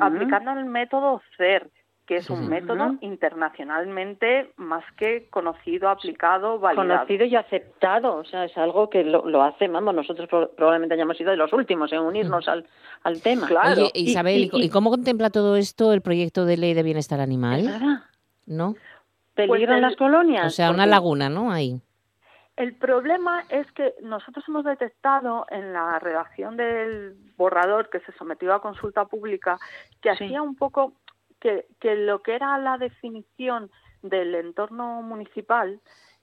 [0.00, 1.70] aplicando el método CER,
[2.08, 6.88] que es un método internacionalmente más que conocido, aplicado, validado.
[6.88, 11.18] Conocido y aceptado, o sea, es algo que lo, lo hace, vamos, nosotros probablemente hayamos
[11.18, 12.64] sido de los últimos en unirnos al,
[13.02, 13.46] al tema.
[13.46, 13.88] Claro.
[13.92, 18.02] Isabel, y, cómo contempla todo esto el proyecto de ley de bienestar animal?
[18.46, 18.74] ¿No?
[19.34, 20.46] ¿Peligran las colonias?
[20.46, 21.52] O sea, una laguna, ¿no?
[21.52, 21.78] Ahí.
[22.56, 28.54] El problema es que nosotros hemos detectado en la redacción del borrador que se sometió
[28.54, 29.58] a consulta pública
[30.00, 30.94] que hacía un poco
[31.40, 33.70] que, que lo que era la definición
[34.02, 35.80] del entorno municipal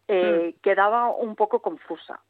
[0.07, 0.61] eh, mm.
[0.61, 2.21] quedaba un poco confusa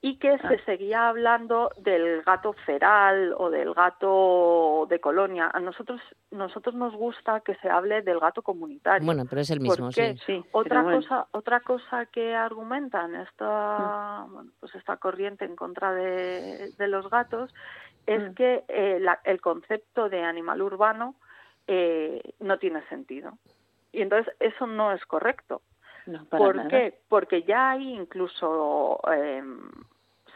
[0.00, 5.50] y que se seguía hablando del gato feral o del gato de colonia.
[5.50, 5.98] A nosotros
[6.30, 9.06] nosotros nos gusta que se hable del gato comunitario.
[9.06, 10.14] Bueno, pero es el mismo, sí.
[10.26, 10.44] sí.
[10.52, 14.50] Otra cosa otra cosa que argumentan esta mm.
[14.60, 17.54] pues esta corriente en contra de, de los gatos
[18.06, 18.34] es mm.
[18.34, 21.14] que eh, el concepto de animal urbano
[21.66, 23.38] eh, no tiene sentido.
[23.92, 25.62] Y entonces eso no es correcto.
[26.30, 26.98] ¿Por qué?
[27.08, 29.42] Porque ya hay incluso eh,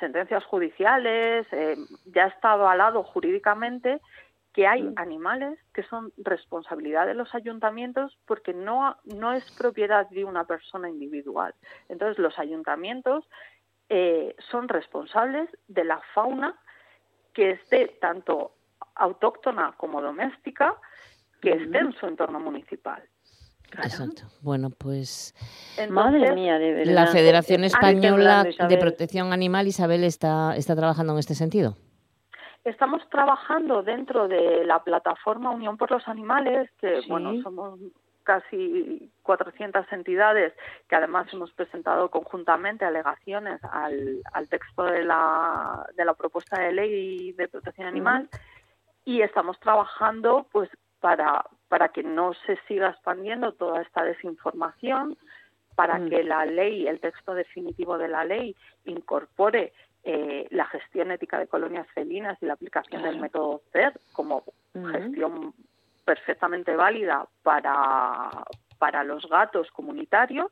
[0.00, 4.00] sentencias judiciales, eh, ya está avalado jurídicamente
[4.52, 4.94] que hay mm.
[4.96, 10.88] animales que son responsabilidad de los ayuntamientos porque no, no es propiedad de una persona
[10.88, 11.54] individual.
[11.88, 13.28] Entonces los ayuntamientos
[13.88, 16.58] eh, son responsables de la fauna
[17.32, 18.52] que esté tanto
[18.94, 20.76] autóctona como doméstica
[21.40, 23.02] que esté en su entorno municipal.
[23.72, 24.22] Exacto.
[24.42, 25.34] Bueno, pues
[25.90, 26.92] Madre mía, de verdad.
[26.92, 31.74] La Federación Española de Protección Animal, Isabel, está, está trabajando en este sentido.
[32.64, 37.78] Estamos trabajando dentro de la plataforma Unión por los Animales, que bueno, somos
[38.24, 40.52] casi 400 entidades
[40.86, 46.72] que además hemos presentado conjuntamente alegaciones al, al texto de la, de la propuesta de
[46.72, 48.28] ley de protección animal
[49.06, 50.68] y estamos trabajando pues
[51.00, 55.18] para para que no se siga expandiendo toda esta desinformación,
[55.74, 56.08] para Mm.
[56.08, 58.56] que la ley, el texto definitivo de la ley,
[58.86, 59.72] incorpore
[60.04, 64.86] eh, la gestión ética de colonias felinas y la aplicación del método CER como Ujú.
[64.88, 65.54] gestión
[66.06, 68.30] perfectamente válida para,
[68.78, 70.50] para los gatos comunitarios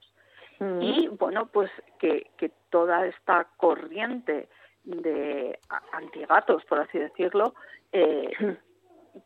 [0.80, 4.48] y bueno pues que, que toda esta corriente
[4.84, 5.58] de
[5.92, 7.54] antigatos por así decirlo
[7.92, 8.30] eh,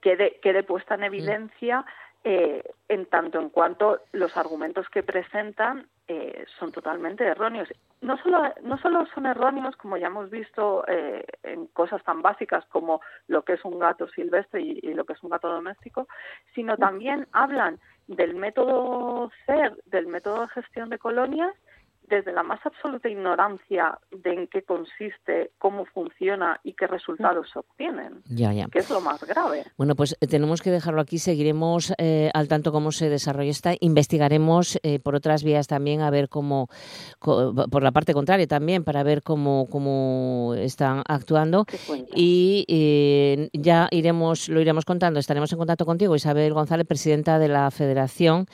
[0.00, 1.84] quede, quede puesta en evidencia
[2.22, 7.68] eh, en tanto en cuanto los argumentos que presentan eh, son totalmente erróneos.
[8.02, 12.66] No solo, no solo son erróneos, como ya hemos visto eh, en cosas tan básicas
[12.66, 16.08] como lo que es un gato silvestre y, y lo que es un gato doméstico,
[16.54, 21.54] sino también hablan del método CER, del método de gestión de colonias,
[22.10, 27.60] desde la más absoluta ignorancia de en qué consiste, cómo funciona y qué resultados se
[27.60, 28.66] obtienen, Ya, ya.
[28.66, 29.64] que es lo más grave.
[29.78, 31.18] Bueno, pues eh, tenemos que dejarlo aquí.
[31.18, 33.72] Seguiremos eh, al tanto cómo se desarrolla esta.
[33.80, 36.68] Investigaremos eh, por otras vías también a ver cómo,
[37.18, 41.64] co- por la parte contraria también, para ver cómo, cómo están actuando.
[42.14, 45.20] Y eh, ya iremos, lo iremos contando.
[45.20, 48.46] Estaremos en contacto contigo, Isabel González, presidenta de la Federación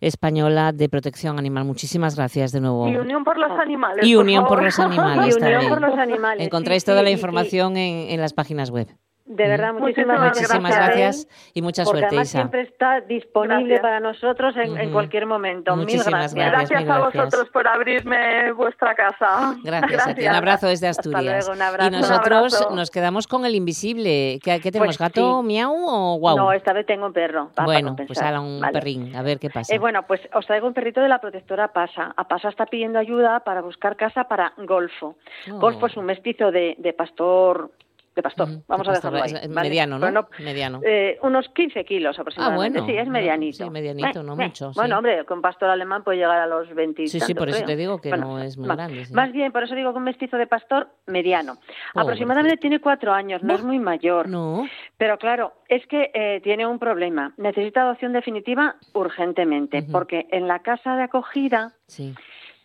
[0.00, 1.64] Española de Protección Animal.
[1.64, 2.88] Muchísimas gracias de nuevo.
[2.88, 4.06] Y unión por los animales.
[4.06, 4.64] Y por unión por favor.
[4.64, 5.68] los animales Y unión también.
[5.70, 6.46] por los animales.
[6.46, 8.88] Encontráis sí, toda sí, la información en, en las páginas web.
[9.28, 11.26] De verdad, muchísimas, Muchísimas Muchísimas gracias.
[11.26, 12.38] gracias y mucha Porque suerte, además Isa.
[12.38, 13.80] siempre está disponible Gracias.
[13.82, 15.76] para nosotros en, cualquier momento.
[15.76, 16.34] Muchísimas Mil gracias.
[16.34, 16.52] gracias.
[16.70, 17.24] Gracias mil a gracias.
[17.24, 19.54] vosotros por abrirme vuestra casa.
[19.62, 20.22] Gracias, a ti.
[20.26, 21.46] Un abrazo desde Hasta Asturias.
[21.46, 21.88] luego, un abrazo.
[21.88, 22.76] Y nosotros Un abrazo.
[22.76, 24.38] nos quedamos con el invisible.
[24.42, 24.96] ¿Qué, qué tenemos?
[24.96, 25.46] Pues ¿Gato sí.
[25.46, 26.36] miau o guau?
[26.38, 27.50] No, esta vez tengo un perro.
[27.54, 28.72] para bueno, pues ahora un Vale.
[28.72, 29.14] perrín.
[29.14, 29.74] A ver qué pasa.
[29.74, 32.14] Eh, bueno, pues os traigo un perrito de la protectora Pasa.
[32.16, 35.16] A Pasa está pidiendo ayuda para buscar casa para Golfo.
[35.52, 35.58] Oh.
[35.58, 37.70] Golfo es un mestizo de, de pastor.
[38.18, 39.30] De pastor, vamos de a pastor, dejarlo ahí.
[39.44, 39.68] es- es ¿vale?
[39.68, 40.28] mediano, ¿no?
[40.40, 40.80] Mediano.
[40.84, 42.80] eh, unos 15 kilos Ah, aproximadamente.
[42.80, 42.92] bueno.
[42.92, 43.64] Sí, es Ah, medianito.
[43.64, 44.44] Sí, medianito, Eh, no eh.
[44.46, 44.72] mucho.
[44.72, 44.74] sí.
[44.74, 47.58] Bueno, hombre, con pastor alemán puede llegar a los 20 y Sí, sí, por eso
[47.58, 47.66] creo.
[47.68, 49.04] te digo que Bueno, no es muy más- grande.
[49.04, 49.14] sí.
[49.14, 51.58] Más bien, por eso digo que un mestizo de pastor mediano.
[51.94, 53.58] Oh, Aproximadamente tiene cuatro años, no Buah.
[53.58, 54.28] es muy mayor.
[54.28, 54.66] No.
[54.96, 57.34] Pero claro, es que eh, tiene un problema.
[57.36, 62.14] Necesita adopción definitiva urgentemente, porque en la casa de acogida Sí,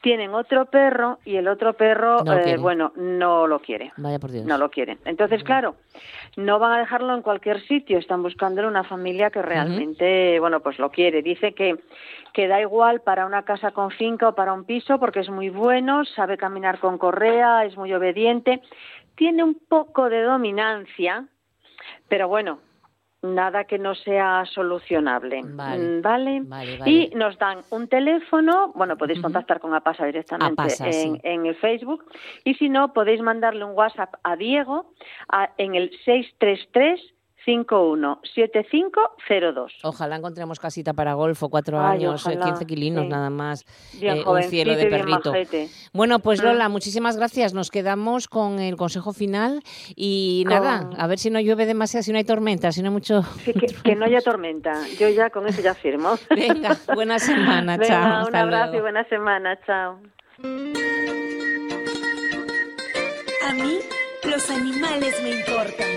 [0.04, 2.58] tienen otro perro y el otro perro, No eh, quiere.
[2.60, 3.94] bueno, no lo quiere.
[3.96, 4.46] vaya por Dios.
[4.46, 5.00] No lo quieren.
[5.06, 5.78] Entonces, claro,
[6.36, 7.98] no van a dejarlo en cualquier sitio.
[8.00, 11.22] Están buscando una familia que realmente, bueno, pues lo quiere.
[11.22, 11.78] Dice que,
[12.34, 15.48] que da igual para una casa con finca o para un piso porque es muy
[15.50, 18.62] bueno, sabe caminar con correa, es muy obediente,
[19.16, 21.28] tiene un poco de dominancia,
[22.10, 22.60] pero bueno,
[23.24, 25.42] nada que no sea solucionable.
[25.44, 25.84] Vale.
[25.84, 26.42] Mm, ¿Vale?
[26.44, 26.92] Vale, vale.
[26.92, 31.20] Y nos dan un teléfono, bueno, podéis contactar con Apasa directamente Apasa, en, sí.
[31.24, 32.04] en el Facebook,
[32.44, 34.92] y si no, podéis mandarle un WhatsApp a Diego
[35.30, 37.13] a- en el 633
[37.46, 39.72] 517502.
[39.84, 43.10] Ojalá encontremos casita para golfo, cuatro Ay, años, eh, ojalá, 15 kilinos sí.
[43.10, 43.66] nada más,
[44.02, 45.34] eh, un cielo de perrito.
[45.94, 46.46] Bueno, pues Mm.
[46.46, 47.54] Lola, muchísimas gracias.
[47.54, 49.62] Nos quedamos con el consejo final
[49.96, 52.88] y Con- nada, a ver si no llueve demasiado, si no hay tormenta, si no
[52.90, 53.22] hay mucho.
[53.44, 54.74] Sí, que, que no haya tormenta.
[55.00, 56.16] Yo ya con eso ya firmo.
[56.30, 58.06] Venga, buena semana, Venga, chao.
[58.06, 58.78] un hasta abrazo luego.
[58.78, 59.60] y buena semana.
[59.66, 60.00] Chao.
[63.48, 63.80] A mí
[64.30, 65.88] los animales me importan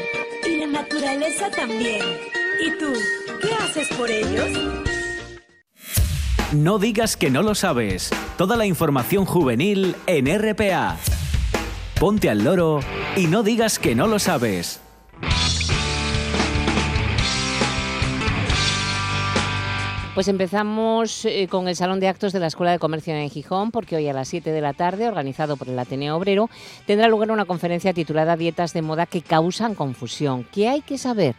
[0.67, 2.03] la naturaleza también.
[2.65, 2.93] ¿Y tú,
[3.41, 4.49] qué haces por ellos?
[6.53, 8.11] No digas que no lo sabes.
[8.37, 10.97] Toda la información juvenil en RPA.
[11.99, 12.81] Ponte al loro
[13.17, 14.81] y no digas que no lo sabes.
[20.17, 23.71] Pues empezamos eh, con el Salón de Actos de la Escuela de Comercio en Gijón,
[23.71, 26.49] porque hoy a las 7 de la tarde, organizado por el Ateneo Obrero,
[26.87, 30.49] tendrá lugar una conferencia titulada Dietas de moda que causan confusión.
[30.51, 31.35] ¿Qué hay que saber?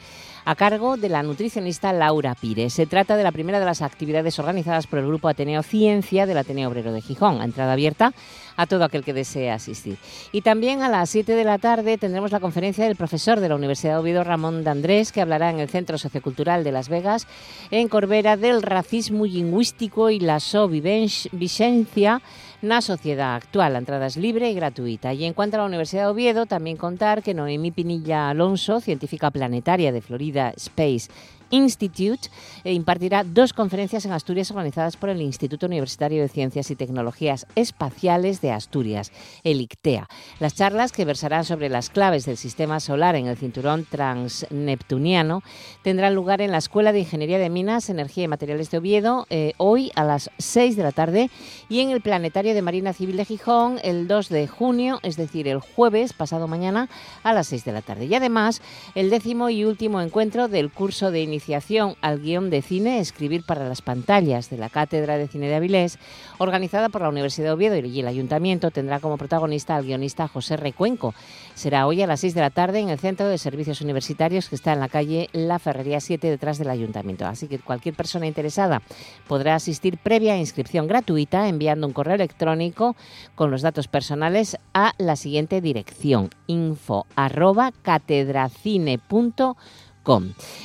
[0.49, 2.71] A cargo de la nutricionista Laura Pires.
[2.71, 6.37] Se trata de la primera de las actividades organizadas por el Grupo Ateneo Ciencia del
[6.37, 8.13] Ateneo Obrero de Gijón, entrada abierta
[8.55, 9.97] a todo aquel que desee asistir.
[10.31, 13.55] Y también a las 7 de la tarde tendremos la conferencia del profesor de la
[13.55, 17.27] Universidad de Oviedo, Ramón D'Andrés, que hablará en el Centro Sociocultural de Las Vegas,
[17.69, 22.21] en Corbera, del racismo lingüístico y la sobrevivència
[22.61, 23.73] na sociedad actual.
[23.73, 25.13] La entrada es libre y gratuita.
[25.13, 29.31] Y en cuanto a la Universidad de Oviedo, también contar que Noemí Pinilla Alonso, científica
[29.31, 31.09] planetaria de Florida Space
[31.49, 32.29] Institute,
[32.63, 37.47] eh, impartirá dos conferencias en Asturias organizadas por el Instituto Universitario de Ciencias y Tecnologías
[37.55, 39.11] Espaciales de Asturias,
[39.43, 40.07] el ICTEA.
[40.39, 45.41] Las charlas, que versarán sobre las claves del sistema solar en el cinturón transneptuniano,
[45.83, 49.53] tendrán lugar en la Escuela de Ingeniería de Minas, Energía y Materiales de Oviedo, eh,
[49.57, 51.29] hoy a las 6 de la tarde,
[51.69, 55.47] y en el Planetario de Marina Civil de Gijón, el 2 de junio, es decir,
[55.47, 56.89] el jueves, pasado mañana,
[57.23, 58.05] a las 6 de la tarde.
[58.05, 58.61] Y además,
[58.95, 63.43] el décimo y último encuentro del curso de iniciación iniciación al guion de cine Escribir
[63.43, 65.99] para las pantallas de la Cátedra de Cine de Avilés,
[66.39, 70.57] organizada por la Universidad de Oviedo y el Ayuntamiento, tendrá como protagonista al guionista José
[70.57, 71.13] Recuenco.
[71.53, 74.55] Será hoy a las 6 de la tarde en el Centro de Servicios Universitarios que
[74.55, 77.27] está en la calle La Ferrería 7 detrás del Ayuntamiento.
[77.27, 78.81] Así que cualquier persona interesada
[79.27, 82.95] podrá asistir previa inscripción gratuita enviando un correo electrónico
[83.35, 87.05] con los datos personales a la siguiente dirección info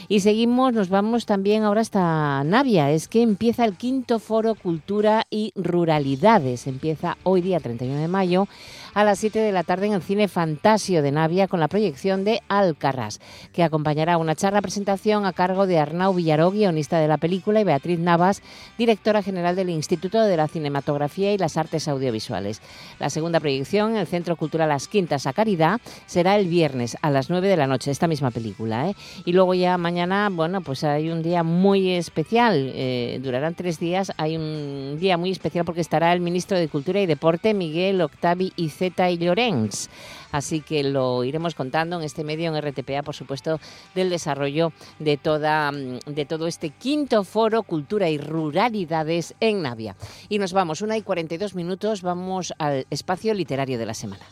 [0.08, 2.90] y seguimos, nos vamos también ahora hasta Navia.
[2.90, 6.66] Es que empieza el quinto foro Cultura y Ruralidades.
[6.66, 8.46] Empieza hoy día 31 de mayo
[8.94, 12.24] a las 7 de la tarde en el Cine Fantasio de Navia con la proyección
[12.24, 13.20] de Alcarrás,
[13.52, 17.64] que acompañará una charla presentación a cargo de Arnau Villaró, guionista de la película, y
[17.64, 18.42] Beatriz Navas,
[18.76, 22.60] directora general del Instituto de la Cinematografía y las Artes Audiovisuales.
[22.98, 27.10] La segunda proyección en el Centro Cultural Las Quintas a Caridad será el viernes a
[27.10, 28.90] las 9 de la noche, esta misma película.
[28.90, 28.94] ¿eh?
[29.24, 34.12] Y luego ya mañana, bueno, pues hay un día muy especial, eh, durarán tres días,
[34.16, 38.52] hay un día muy especial porque estará el ministro de Cultura y Deporte, Miguel Octavi
[38.86, 39.88] y Llorens.
[40.32, 43.60] Así que lo iremos contando en este medio, en RTPA, por supuesto,
[43.94, 49.94] del desarrollo de, toda, mm, de todo este quinto foro Cultura y Ruralidades en Navia.
[50.28, 54.24] Y nos vamos, una y 42 minutos, vamos al espacio literario de la semana.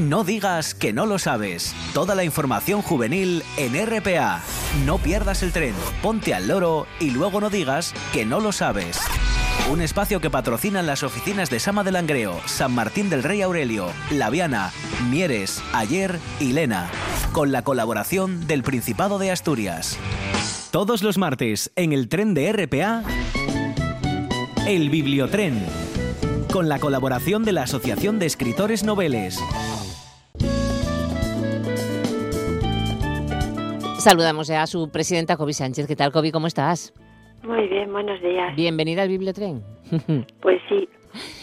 [0.00, 1.74] No digas que no lo sabes.
[1.92, 4.40] Toda la información juvenil en RPA.
[4.86, 8.98] No pierdas el tren, ponte al loro y luego no digas que no lo sabes.
[9.70, 13.86] Un espacio que patrocinan las oficinas de Sama del Langreo, San Martín del Rey Aurelio,
[14.10, 14.72] Laviana,
[15.08, 16.90] Mieres, Ayer y Lena,
[17.30, 19.96] con la colaboración del Principado de Asturias.
[20.72, 23.04] Todos los martes en el tren de RPA,
[24.66, 25.64] el Bibliotren,
[26.52, 29.38] con la colaboración de la Asociación de Escritores Noveles.
[34.00, 35.86] Saludamos ya a su presidenta Kobe Sánchez.
[35.86, 36.32] ¿Qué tal, Kobe?
[36.32, 36.92] ¿Cómo estás?
[37.42, 38.54] Muy bien, buenos días.
[38.54, 39.62] Bienvenida al Bibliotren.
[40.40, 40.88] Pues sí.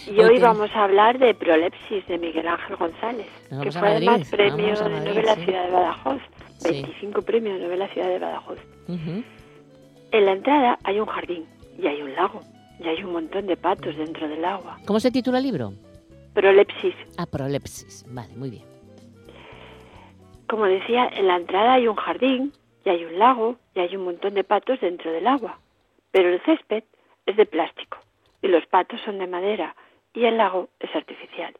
[0.10, 3.28] Y hoy vamos a hablar de Prolepsis de Miguel Ángel González,
[3.62, 6.22] que fue además premio de novela Ciudad de Badajoz,
[6.64, 8.60] 25 premios de novela Ciudad de Badajoz.
[8.88, 11.46] En la entrada hay un jardín
[11.78, 12.40] y hay un lago
[12.80, 14.78] y hay un montón de patos dentro del agua.
[14.86, 15.74] ¿Cómo se titula el libro?
[16.34, 16.96] Prolepsis.
[17.18, 18.06] Ah, Prolepsis.
[18.10, 18.64] Vale, muy bien.
[20.48, 22.54] Como decía, en la entrada hay un jardín
[22.86, 25.60] y hay un lago y hay un montón de patos dentro del agua.
[26.18, 26.84] Pero el césped
[27.28, 28.00] es de plástico
[28.42, 29.76] y los patos son de madera
[30.16, 31.54] y el lago es artificial.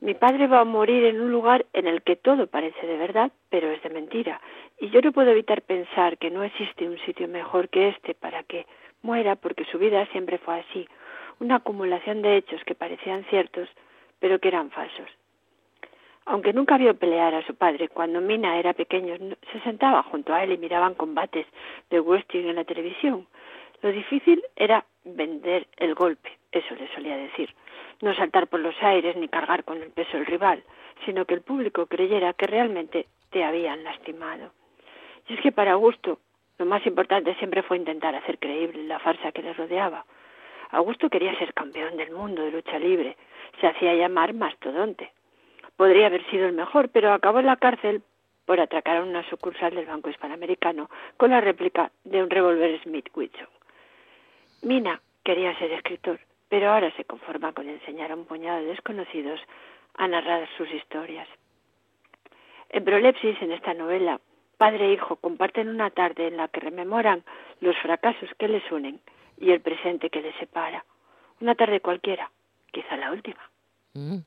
[0.00, 3.30] Mi padre va a morir en un lugar en el que todo parece de verdad,
[3.48, 4.40] pero es de mentira.
[4.80, 8.42] Y yo no puedo evitar pensar que no existe un sitio mejor que este para
[8.42, 8.66] que
[9.02, 10.88] muera porque su vida siempre fue así,
[11.38, 13.68] una acumulación de hechos que parecían ciertos,
[14.18, 15.08] pero que eran falsos.
[16.24, 19.14] Aunque nunca vio pelear a su padre, cuando Mina era pequeño
[19.52, 21.46] se sentaba junto a él y miraban combates
[21.88, 23.28] de wrestling en la televisión.
[23.82, 27.54] Lo difícil era vender el golpe, eso le solía decir.
[28.00, 30.62] No saltar por los aires ni cargar con el peso del rival,
[31.04, 34.52] sino que el público creyera que realmente te habían lastimado.
[35.28, 36.18] Y es que para Augusto
[36.58, 40.06] lo más importante siempre fue intentar hacer creíble la farsa que le rodeaba.
[40.70, 43.16] Augusto quería ser campeón del mundo de lucha libre.
[43.60, 45.12] Se hacía llamar mastodonte.
[45.76, 48.02] Podría haber sido el mejor, pero acabó en la cárcel
[48.46, 53.08] por atracar a una sucursal del Banco Hispanoamericano con la réplica de un revólver Smith
[53.14, 53.48] Wesson.
[54.62, 59.40] Mina quería ser escritor, pero ahora se conforma con enseñar a un puñado de desconocidos
[59.94, 61.28] a narrar sus historias.
[62.70, 64.20] En Prolepsis, en esta novela,
[64.58, 67.24] padre e hijo comparten una tarde en la que rememoran
[67.60, 69.00] los fracasos que les unen
[69.38, 70.84] y el presente que les separa.
[71.40, 72.30] Una tarde cualquiera,
[72.72, 73.50] quizá la última.
[73.94, 74.18] Mm.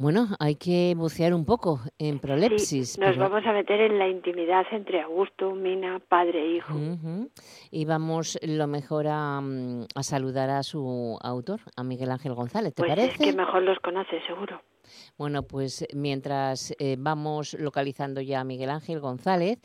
[0.00, 2.98] Bueno, hay que bucear un poco en prolepsis.
[3.00, 6.72] nos vamos a meter en la intimidad entre Augusto, Mina, padre e hijo.
[7.72, 12.74] Y vamos lo mejor a, mm, a, saludar a su autor, a Miguel Ángel González,
[12.74, 13.12] ¿te pues parece?
[13.14, 14.62] Es que mejor los conoce, seguro.
[15.16, 19.58] Bueno, pues mientras eh, vamos localizando ya a Miguel Ángel González,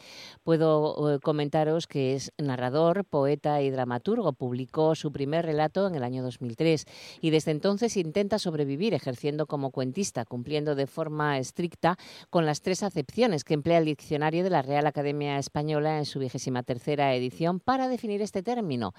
[0.44, 4.34] puedo eh, comentaros que es narrador, poeta y dramaturgo.
[4.34, 6.86] Publicó su primer relato en el año 2003
[7.22, 11.98] y desde entonces intenta sobrevivir ejerciendo como cuentista, cumpliendo de forma estricta
[12.30, 16.20] con las tres acepciones que emplea el diccionario de la Real Academia Española en su
[16.20, 18.94] vigésima tercera edición para definir este término.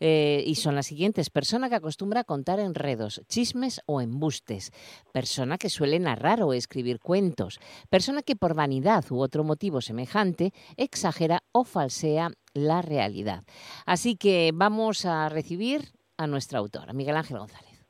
[0.00, 1.30] Eh, y son las siguientes.
[1.30, 4.72] Persona que acostumbra contar enredos, chismes o embustes.
[5.12, 7.58] Persona que suele narrar o escribir cuentos,
[7.88, 13.44] persona que por vanidad u otro motivo semejante exagera o falsea la realidad.
[13.86, 17.86] Así que vamos a recibir a nuestra autora, Miguel Ángel González.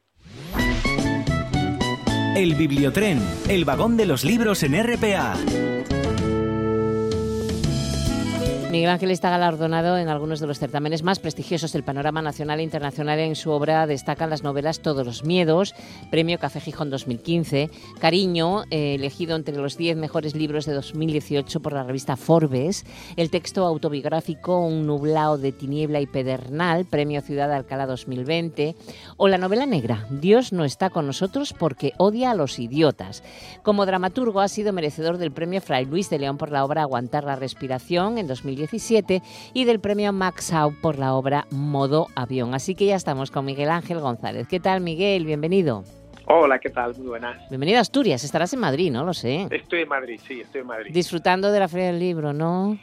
[2.36, 5.36] El Bibliotren, el vagón de los libros en RPA.
[8.70, 12.62] Miguel Ángel está galardonado en algunos de los certámenes más prestigiosos del panorama nacional e
[12.62, 13.18] internacional.
[13.18, 15.74] En su obra destacan las novelas Todos los miedos,
[16.12, 17.68] Premio Café Gijón 2015,
[17.98, 23.30] Cariño, eh, elegido entre los 10 mejores libros de 2018 por la revista Forbes, el
[23.30, 28.76] texto autobiográfico Un nublado de tiniebla y pedernal, Premio Ciudad de Alcalá 2020,
[29.16, 33.24] o la novela negra Dios no está con nosotros porque odia a los idiotas.
[33.64, 37.24] Como dramaturgo ha sido merecedor del Premio Fray Luis de León por la obra Aguantar
[37.24, 38.28] la respiración en
[38.60, 42.54] 2018 y del premio Max Out por la obra Modo Avión.
[42.54, 44.46] Así que ya estamos con Miguel Ángel González.
[44.48, 45.24] ¿Qué tal, Miguel?
[45.24, 45.84] Bienvenido.
[46.26, 46.94] Hola, ¿qué tal?
[46.96, 47.48] Muy buenas.
[47.48, 48.22] Bienvenido a Asturias.
[48.22, 49.04] Estarás en Madrid, ¿no?
[49.04, 49.48] Lo sé.
[49.50, 50.92] Estoy en Madrid, sí, estoy en Madrid.
[50.92, 52.78] Disfrutando de la Feria del Libro, ¿no?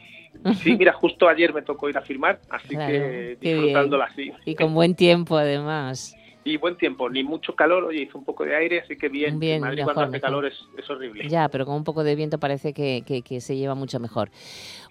[0.62, 4.32] Sí, mira, justo ayer me tocó ir a firmar, así que disfrutándola así.
[4.46, 6.16] Y con buen tiempo, además.
[6.48, 9.38] Y buen tiempo, ni mucho calor, oye, hizo un poco de aire, así que bien.
[9.38, 11.28] bien Madrid cuando hace calor es, horrible.
[11.28, 14.30] Ya, pero con un poco de viento parece que, que, se lleva mucho mejor.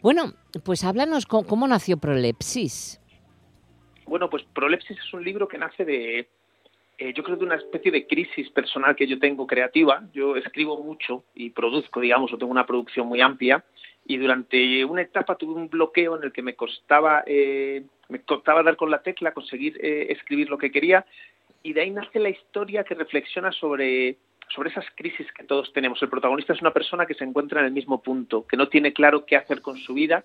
[0.02, 0.34] Bueno,
[0.66, 3.00] pues háblanos, ¿cómo, nació Prolepsis?
[4.04, 6.28] Bueno, pues Prolepsis es un libro que nace de,
[6.98, 10.02] eh, yo creo, de una especie de crisis personal que yo tengo creativa.
[10.12, 13.64] Yo escribo mucho y produzco, digamos, o tengo una producción muy amplia.
[14.04, 18.62] Y durante una etapa tuve un bloqueo en el que me costaba, eh, me costaba
[18.62, 21.06] dar con la tecla, conseguir eh, escribir lo que quería
[21.66, 24.18] y de ahí nace la historia que reflexiona sobre,
[24.54, 26.00] sobre esas crisis que todos tenemos.
[26.00, 28.92] El protagonista es una persona que se encuentra en el mismo punto, que no tiene
[28.92, 30.24] claro qué hacer con su vida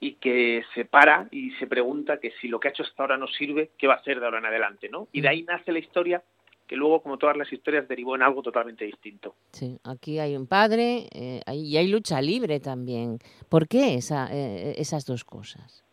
[0.00, 3.16] y que se para y se pregunta que si lo que ha hecho hasta ahora
[3.16, 4.88] no sirve, ¿qué va a hacer de ahora en adelante?
[4.88, 5.06] ¿no?
[5.12, 6.24] Y de ahí nace la historia
[6.66, 9.36] que luego, como todas las historias, derivó en algo totalmente distinto.
[9.52, 13.18] Sí, aquí hay un padre eh, y hay lucha libre también.
[13.48, 15.83] ¿Por qué esa, eh, esas dos cosas?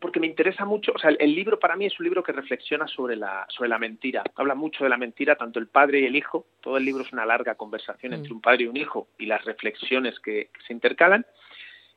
[0.00, 2.86] Porque me interesa mucho, o sea, el, libro para mí es un libro que reflexiona
[2.86, 4.22] sobre la, sobre la mentira.
[4.34, 6.46] Habla mucho de la mentira, tanto el padre y el hijo.
[6.60, 8.34] Todo el libro es una larga conversación entre mm.
[8.34, 11.24] un padre y un hijo y las reflexiones que, se intercalan.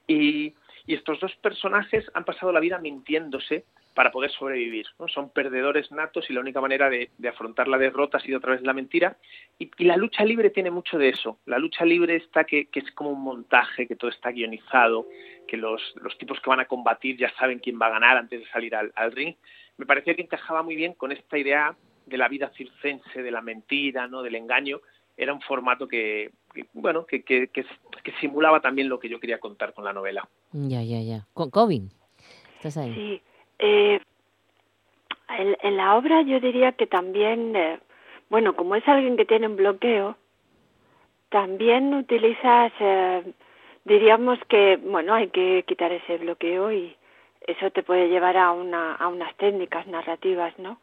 [0.07, 0.53] Y,
[0.85, 4.87] y, estos dos personajes han pasado la vida mintiéndose para poder sobrevivir.
[4.99, 5.07] ¿no?
[5.07, 8.61] Son perdedores natos y la única manera de, afrontar la derrota ha sido a través
[8.61, 9.17] de la mentira.
[9.57, 11.39] Y, la lucha libre tiene mucho de eso.
[11.45, 15.07] La lucha libre está que, que es como un montaje, que todo está guionizado,
[15.47, 18.39] que los, los, tipos que van a combatir ya saben quién va a ganar antes
[18.39, 19.35] de salir al, ring.
[19.77, 21.75] Me parecía que encajaba muy bien con esta idea
[22.05, 24.21] de la vida circense, de la mentira, ¿no?
[24.21, 24.81] del engaño.
[25.17, 26.31] Era un formato que,
[26.73, 27.65] bueno, que, que, que,
[28.21, 30.27] simulaba también lo que yo quería contar con la novela.
[30.53, 31.27] Ya, ya, ya.
[31.33, 31.91] Covin,
[32.55, 32.93] ¿estás ahí?
[32.93, 33.21] Sí,
[33.59, 33.99] eh,
[35.37, 37.79] en, la obra yo diría que también, eh,
[38.29, 40.17] bueno, como es alguien que tiene un bloqueo,
[41.29, 43.23] también utilizas, eh,
[43.85, 46.95] diríamos que, bueno, hay que quitar ese bloqueo y
[47.45, 50.79] eso te puede llevar a, una, a unas técnicas narrativas, ¿no?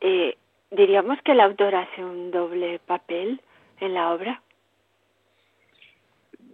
[0.00, 0.36] Eh,
[0.70, 3.40] diríamos que el autor hace un doble papel
[3.80, 4.42] en la obra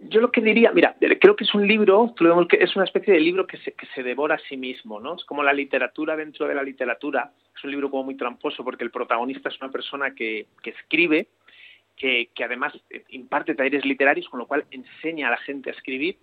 [0.09, 2.13] yo lo que diría, mira, creo que es un libro,
[2.51, 5.15] es una especie de libro que se, que se devora a sí mismo, ¿no?
[5.15, 8.83] Es como la literatura dentro de la literatura, es un libro como muy tramposo porque
[8.83, 11.27] el protagonista es una persona que, que escribe,
[11.95, 12.73] que, que además
[13.09, 16.17] imparte talleres literarios, con lo cual enseña a la gente a escribir,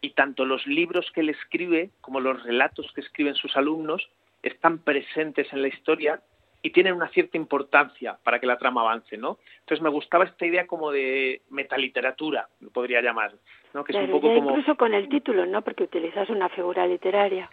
[0.00, 4.08] y tanto los libros que él escribe como los relatos que escriben sus alumnos
[4.42, 6.20] están presentes en la historia
[6.66, 9.38] y tienen una cierta importancia para que la trama avance, ¿no?
[9.60, 13.34] Entonces me gustaba esta idea como de metaliteratura, lo podría llamar,
[13.72, 13.84] ¿no?
[13.84, 14.50] Que es un poco como...
[14.50, 15.62] incluso con el título, ¿no?
[15.62, 17.48] Porque utilizas una figura literaria.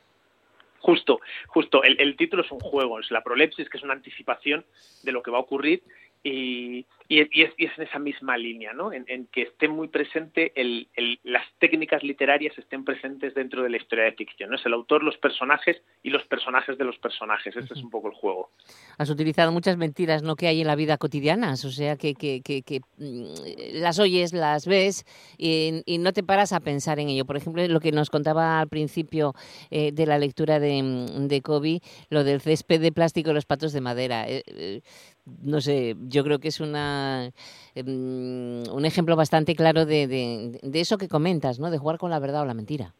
[0.80, 1.84] Justo, justo.
[1.84, 4.66] El, el, título es un juego, es la prolepsis, que es una anticipación
[5.03, 5.84] de lo que va a ocurrir
[6.24, 8.93] y, y, es, y, es, en esa misma línea, ¿no?
[8.93, 10.88] En, que esté muy presente el,
[11.24, 14.55] las técnicas literarias estén presentes dentro de la historia de ficción, ¿no?
[14.55, 17.55] Es el autor, los personajes y los personajes de los personajes.
[17.55, 18.49] Este es un poco el juego.
[18.97, 20.36] Has utilizado muchas mentiras, ¿no?
[20.36, 24.65] Que hay en la vida cotidiana, o sea, que, que, que, mm, las oyes, las
[24.65, 25.05] ves
[25.38, 27.26] y, no te paras a pensar en ello.
[27.26, 29.34] Por ejemplo, lo que nos contaba al principio
[29.71, 33.45] eh, de la lectura de, mm, de Kobe, lo del césped de plástico y los
[33.45, 34.28] patos de madera.
[34.28, 34.82] Eh, eh,
[35.26, 37.32] no sé, yo creo que es una,
[37.76, 41.71] em, un ejemplo bastante claro de, de, de, eso que comentas, ¿no?
[41.71, 42.93] De jugar con la verdad o la mentira.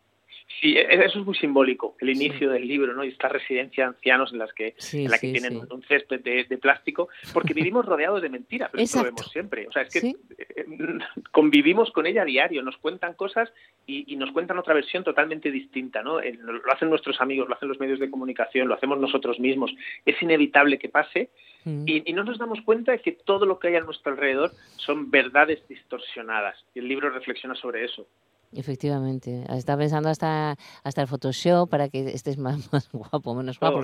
[0.60, 3.04] Sí, e-, eso es muy simbólico, el inicio del libro, ¿no?
[3.04, 6.58] Y esta residencia de ancianos en las que, en la que tienen un césped de,
[6.58, 9.68] plástico, porque vivimos rodeados de mentiras, pero eso lo vemos siempre.
[9.68, 10.66] O sea, es que eh,
[11.32, 13.52] convivimos con ella a diario, nos cuentan cosas
[13.86, 16.22] y, nos cuentan otra versión totalmente distinta, ¿no?
[16.22, 19.74] Lo hacen nuestros amigos, lo hacen los medios de comunicación, lo hacemos nosotros mismos.
[20.06, 21.30] Es inevitable que pase
[21.66, 21.84] mm.
[21.88, 24.52] y, y no nos damos cuenta de que todo lo que hay a nuestro alrededor
[24.78, 26.64] son verdades distorsionadas.
[26.74, 28.08] Y el libro reflexiona sobre eso.
[28.56, 33.82] Efectivamente, está pensando hasta hasta el Photoshop para que estés más, más guapo, menos guapo,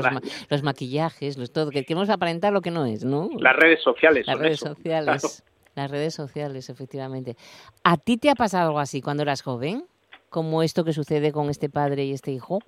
[0.50, 3.30] los, maquillajes, los todo, que queremos aparentar lo que no es, ¿no?
[3.40, 4.28] Las redes sociales.
[4.28, 5.44] Las redes sociales.
[5.76, 7.36] Las redes sociales, efectivamente.
[7.84, 9.86] ¿A ti te ha pasado algo así cuando eras joven?
[10.30, 12.60] como esto que sucede con este padre y este hijo?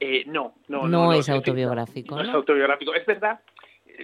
[0.00, 2.16] Eh, no, no, no, es autobiográfico.
[2.16, 2.94] No, es autobiográfico.
[2.94, 3.40] Es verdad,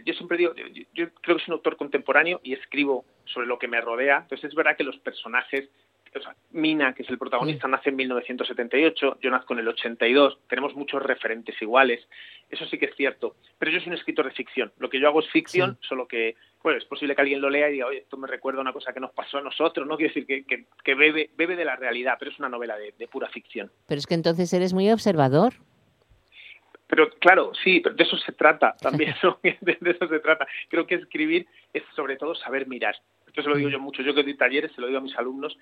[0.05, 0.55] yo siempre digo,
[0.95, 4.19] yo, creo que soy un autor contemporáneo y escribo sobre lo que me rodea.
[4.23, 5.69] Entonces es verdad que los personajes,
[6.51, 11.03] Mina, que es el protagonista, nace en 1978, yo nazco en el 82, tenemos muchos
[11.03, 12.07] referentes iguales,
[12.51, 13.37] eso sí que es cierto.
[13.59, 14.73] Pero yo soy un escritor de ficción.
[14.79, 17.69] Lo que yo hago es ficción, solo que bueno, es posible que alguien lo lea
[17.69, 19.97] y diga, oye, esto me recuerda una cosa que nos pasó a nosotros, ¿no?
[19.97, 20.45] Quiero decir que,
[20.85, 23.71] que, bebe, bebe de la realidad, pero es una novela de, de pura ficción.
[23.87, 25.55] Pero es que entonces eres muy observador.
[26.93, 30.47] Pero claro, sí, pero de eso se trata también, de, eso se trata.
[30.69, 32.95] Creo que escribir es sobre todo saber mirar.
[33.33, 35.17] Esto se lo digo yo mucho, yo que doy talleres, se lo digo a mis
[35.17, 35.57] alumnos,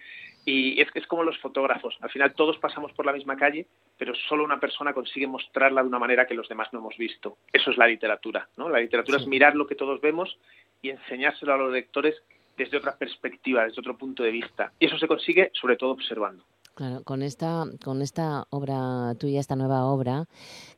[0.45, 1.97] y es que es como los fotógrafos.
[2.01, 5.87] Al final todos pasamos por la misma calle, pero solo una persona consigue mostrarla de
[5.87, 7.39] una manera que los demás no hemos visto.
[7.53, 8.68] Eso es la literatura, ¿no?
[8.68, 10.37] La literatura es mirar lo que todos vemos
[10.83, 12.21] y enseñárselo a los lectores
[12.57, 14.73] desde otra perspectiva, desde otro punto de vista.
[14.81, 16.45] Y eso se consigue sobre todo observando.
[16.81, 20.24] Claro, con esta, con esta obra tuya, esta nueva obra,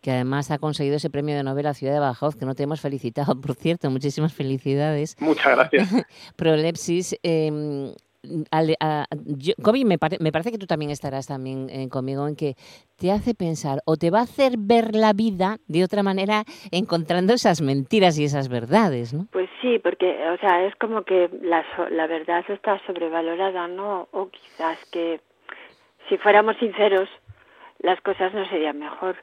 [0.02, 2.80] que además ha conseguido ese premio de novela Ciudad de Badajoz, que no te hemos
[2.80, 5.14] felicitado, por cierto, muchísimas felicidades.
[5.20, 5.88] Muchas gracias.
[6.36, 7.94] Prolepsis, eh,
[9.84, 9.98] me,
[10.32, 12.56] parece que tú también estarás también eh, conmigo en que
[12.98, 16.42] te hace pensar o te va a hacer ver la vida de otra manera
[16.72, 19.28] encontrando esas mentiras y esas verdades, ¿no?
[19.30, 24.08] Pues sí, porque, o sea, es como que la, la verdad está sobrevalorada, ¿no?
[24.10, 25.20] O quizás que
[26.12, 27.08] si fuéramos sinceros,
[27.78, 29.16] las cosas no serían mejor.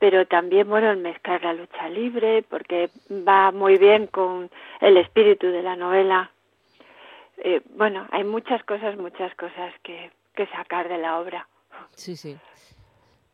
[0.00, 5.46] Pero también, bueno, el mezclar la lucha libre, porque va muy bien con el espíritu
[5.46, 6.32] de la novela.
[7.36, 11.46] Eh, bueno, hay muchas cosas, muchas cosas que, que sacar de la obra.
[11.92, 12.36] Sí, sí.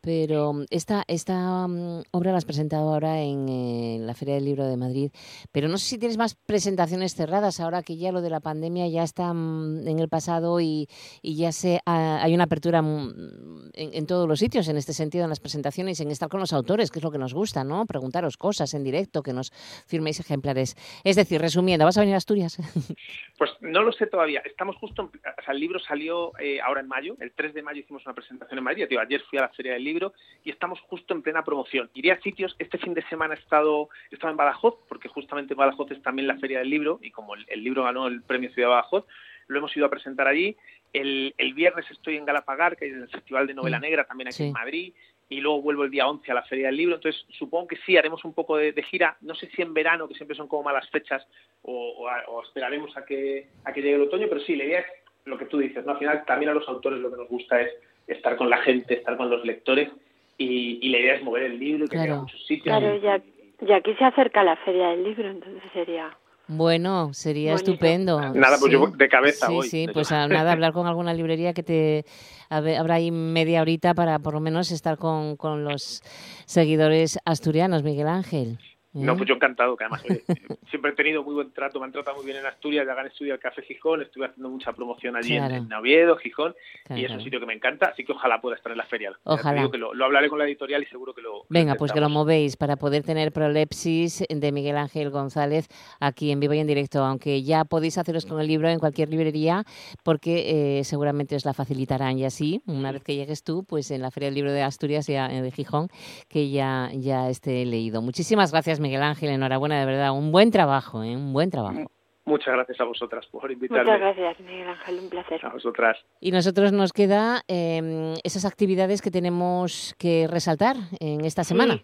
[0.01, 4.65] Pero mm, esta, esta mm, obra la has presentado ahora en, la Feria del Libro
[4.65, 5.11] de Madrid,
[5.51, 8.87] pero no sé si tienes más presentaciones cerradas ahora que ya lo de la pandemia
[8.87, 10.87] ya está mm, en el pasado y,
[11.21, 15.39] y ya se, hay una apertura en, todos los sitios en este sentido, en las
[15.39, 17.85] presentaciones, en estar con los autores, que es lo que nos gusta, ¿no?
[17.85, 19.51] Preguntaros cosas en directo, que nos
[19.87, 20.75] firméis ejemplares.
[21.03, 22.57] Es decir, resumiendo, ¿vas a venir a Asturias?
[23.37, 24.41] Pues no lo sé todavía.
[24.43, 27.79] Estamos justo, o sea, el libro salió eh, ahora en mayo, el 3 de mayo
[27.79, 30.13] hicimos una presentación en Madrid, ayer fui a la Feria del Libro libro
[30.43, 31.89] y estamos justo en plena promoción.
[31.93, 35.55] Iré a sitios, este fin de semana he estado, he estado en Badajoz, porque justamente
[35.55, 38.69] Badajoz es también la feria del libro y como el, libro ganó el premio Ciudad
[38.69, 39.05] de Badajoz,
[39.47, 40.55] lo hemos ido a presentar allí.
[40.93, 43.81] El, el viernes estoy en Galapagar, que es el Festival de Novela mm.
[43.81, 44.93] Negra, también aquí en Madrid,
[45.27, 46.95] y luego vuelvo el día 11 a la Feria del Libro.
[46.95, 49.17] Entonces, supongo que sí, haremos un poco de, gira.
[49.21, 51.25] No sé si en verano, que siempre son como malas fechas,
[51.61, 54.87] o, o, esperaremos a que, a que llegue el otoño, pero sí, la idea es
[55.25, 55.85] lo que tú dices.
[55.85, 55.91] ¿no?
[55.91, 57.71] Al final, también a los autores lo que nos gusta es
[58.09, 59.89] estar con la gente, estar con los lectores
[60.37, 62.15] y, la idea es mover el libro y que claro.
[62.15, 62.77] a muchos sitios.
[62.77, 63.21] Claro, ya,
[63.61, 66.15] ya aquí se acerca la feria del libro, entonces sería...
[66.51, 68.19] Bueno, sería estupendo.
[68.33, 69.67] Nada, pues yo de cabeza sí, voy.
[69.67, 72.05] Sí, pues nada, hablar con alguna librería que te
[72.49, 76.01] habrá ahí media horita para por lo menos estar con, con los
[76.45, 78.57] seguidores asturianos, Miguel Ángel.
[78.91, 80.03] No, pues yo encantado, que además
[80.69, 83.09] siempre he tenido muy buen trato, me han tratado muy bien en Asturias, ya gané
[83.09, 86.55] estudio al Café Gijón, estuve haciendo mucha promoción allí en, Oviedo, Gijón,
[86.89, 89.11] y es un sitio que me encanta, así que ojalá pueda estar en la feria.
[89.23, 89.69] Ojalá.
[89.69, 91.45] Que lo, hablaré con la editorial y seguro que lo...
[91.49, 95.67] Venga, pues que lo movéis para poder tener Prolepsis de Miguel Ángel González
[95.99, 99.09] aquí en vivo y en directo, aunque ya podéis haceros con el libro en cualquier
[99.09, 99.65] librería,
[100.03, 104.01] porque eh, seguramente os la facilitarán y así, una vez que llegues tú, pues en
[104.01, 105.89] la Feria del Libro de Asturias, ya, eh, de Gijón,
[106.27, 108.01] que ya, ya esté leído.
[108.01, 111.15] Muchísimas gracias Miguel Ángel, enhorabuena, de verdad, un buen trabajo, ¿eh?
[111.15, 111.91] un buen trabajo.
[112.25, 113.83] Muchas gracias a vosotras por invitarme.
[113.83, 115.43] Muchas gracias, Miguel Ángel, un placer.
[115.43, 115.97] A vosotras.
[116.21, 121.81] Y nosotros nos queda em, esas actividades que tenemos que resaltar en esta semana.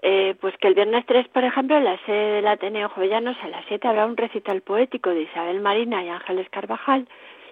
[0.00, 3.48] Eh, pues que el viernes 3, por ejemplo, en la sede del Ateneo Jovellanos a
[3.48, 7.06] las 7 habrá un recital poético de Isabel Marina y Ángeles Carvajal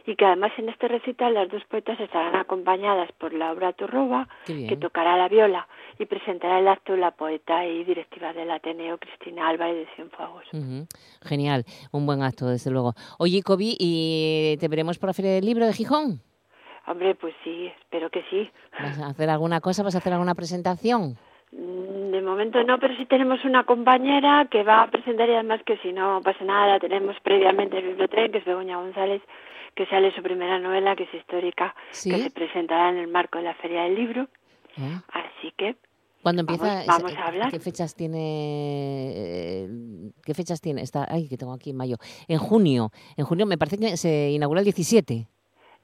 [0.06, 4.76] y que además en este recital las dos poetas estarán acompañadas por Laura Turroba, que
[4.76, 9.76] tocará la viola, y presentará el acto la poeta y directiva del Ateneo, Cristina Álvarez
[9.76, 10.44] de Cienfuegos.
[11.22, 12.94] Genial, un buen acto, desde luego.
[13.18, 16.22] Oye, Kobi, ¿y te veremos por la Feria del Libro de Gijón?
[16.86, 18.50] Hombre, pues sí, espero que sí.
[18.72, 19.82] ¿Vas a hacer alguna cosa?
[19.82, 21.16] ¿Vas a hacer alguna presentación?
[21.52, 25.60] Mm, de momento no, pero sí tenemos una compañera que va a presentar y además
[25.64, 29.22] que si no pasa nada la tenemos previamente en el biblioteca, que es Begoña González,
[29.74, 33.44] que sale su primera novela, que es histórica, que se presentará en el marco de
[33.44, 34.28] la Feria del Libro.
[34.78, 35.02] Ah.
[35.12, 35.76] Así que
[36.22, 36.84] ¿Cuándo empieza?
[36.86, 37.50] Vamos, a hablar.
[37.50, 39.12] ¿Qué fechas tiene?
[39.16, 39.68] Eh,
[40.22, 40.82] ¿Qué fechas tiene?
[40.82, 41.96] Está, ay, que tengo aquí en mayo.
[42.28, 42.90] En junio.
[43.16, 45.26] En junio me parece que se inaugura el 17.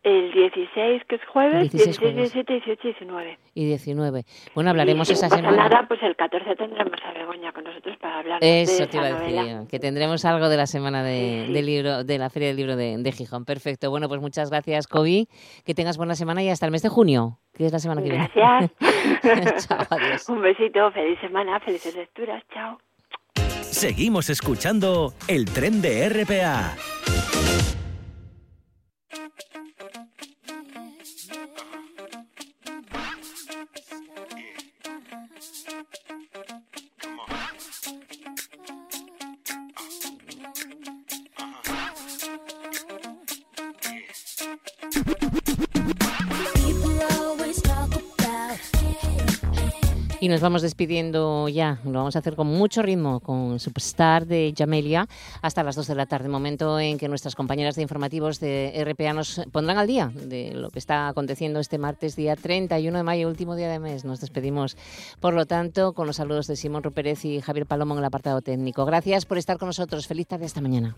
[0.09, 3.39] El 16, que es jueves, 16, 16 17, 18 y 19.
[3.55, 4.25] Y 19.
[4.55, 5.57] Bueno, hablaremos y esa si semana.
[5.69, 9.07] nada, pues el 14 tendremos a Begoña con nosotros para hablar Eso de te iba
[9.07, 9.65] a decir, novela.
[9.69, 12.77] que tendremos algo de la semana de, Sí, del libro, de la Feria del Libro
[12.77, 13.45] de, de Gijón.
[13.45, 13.91] Perfecto.
[13.91, 15.27] Bueno, pues muchas gracias, Kobe.
[15.65, 18.11] Que tengas buena semana y hasta el mes de junio, que es la semana que
[18.11, 18.31] viene.
[18.33, 19.67] Gracias.
[19.67, 20.29] Chao, adiós.
[20.29, 22.79] Un besito, feliz semana, felices lecturas, chao.
[23.63, 26.77] Seguimos escuchando el tren de RPA.
[50.19, 51.79] Y nos vamos despidiendo ya.
[51.85, 55.07] Lo vamos a hacer con mucho ritmo, con Superstar de Jamelia,
[55.43, 59.13] hasta las 2 de la tarde, momento en que nuestras compañeras de informativos de RPA
[59.13, 63.29] nos pondrán al día de lo que está aconteciendo este martes, día 31 de mayo,
[63.29, 64.07] último día de mes.
[64.07, 64.79] Nos despedimos,
[65.21, 68.41] por lo tanto, con los saludos de Simón Rupérez y Javier Palomo en el apartado
[68.41, 68.87] técnico.
[68.87, 70.07] Gracias por estar con nosotros.
[70.07, 70.97] Feliz tarde hasta mañana.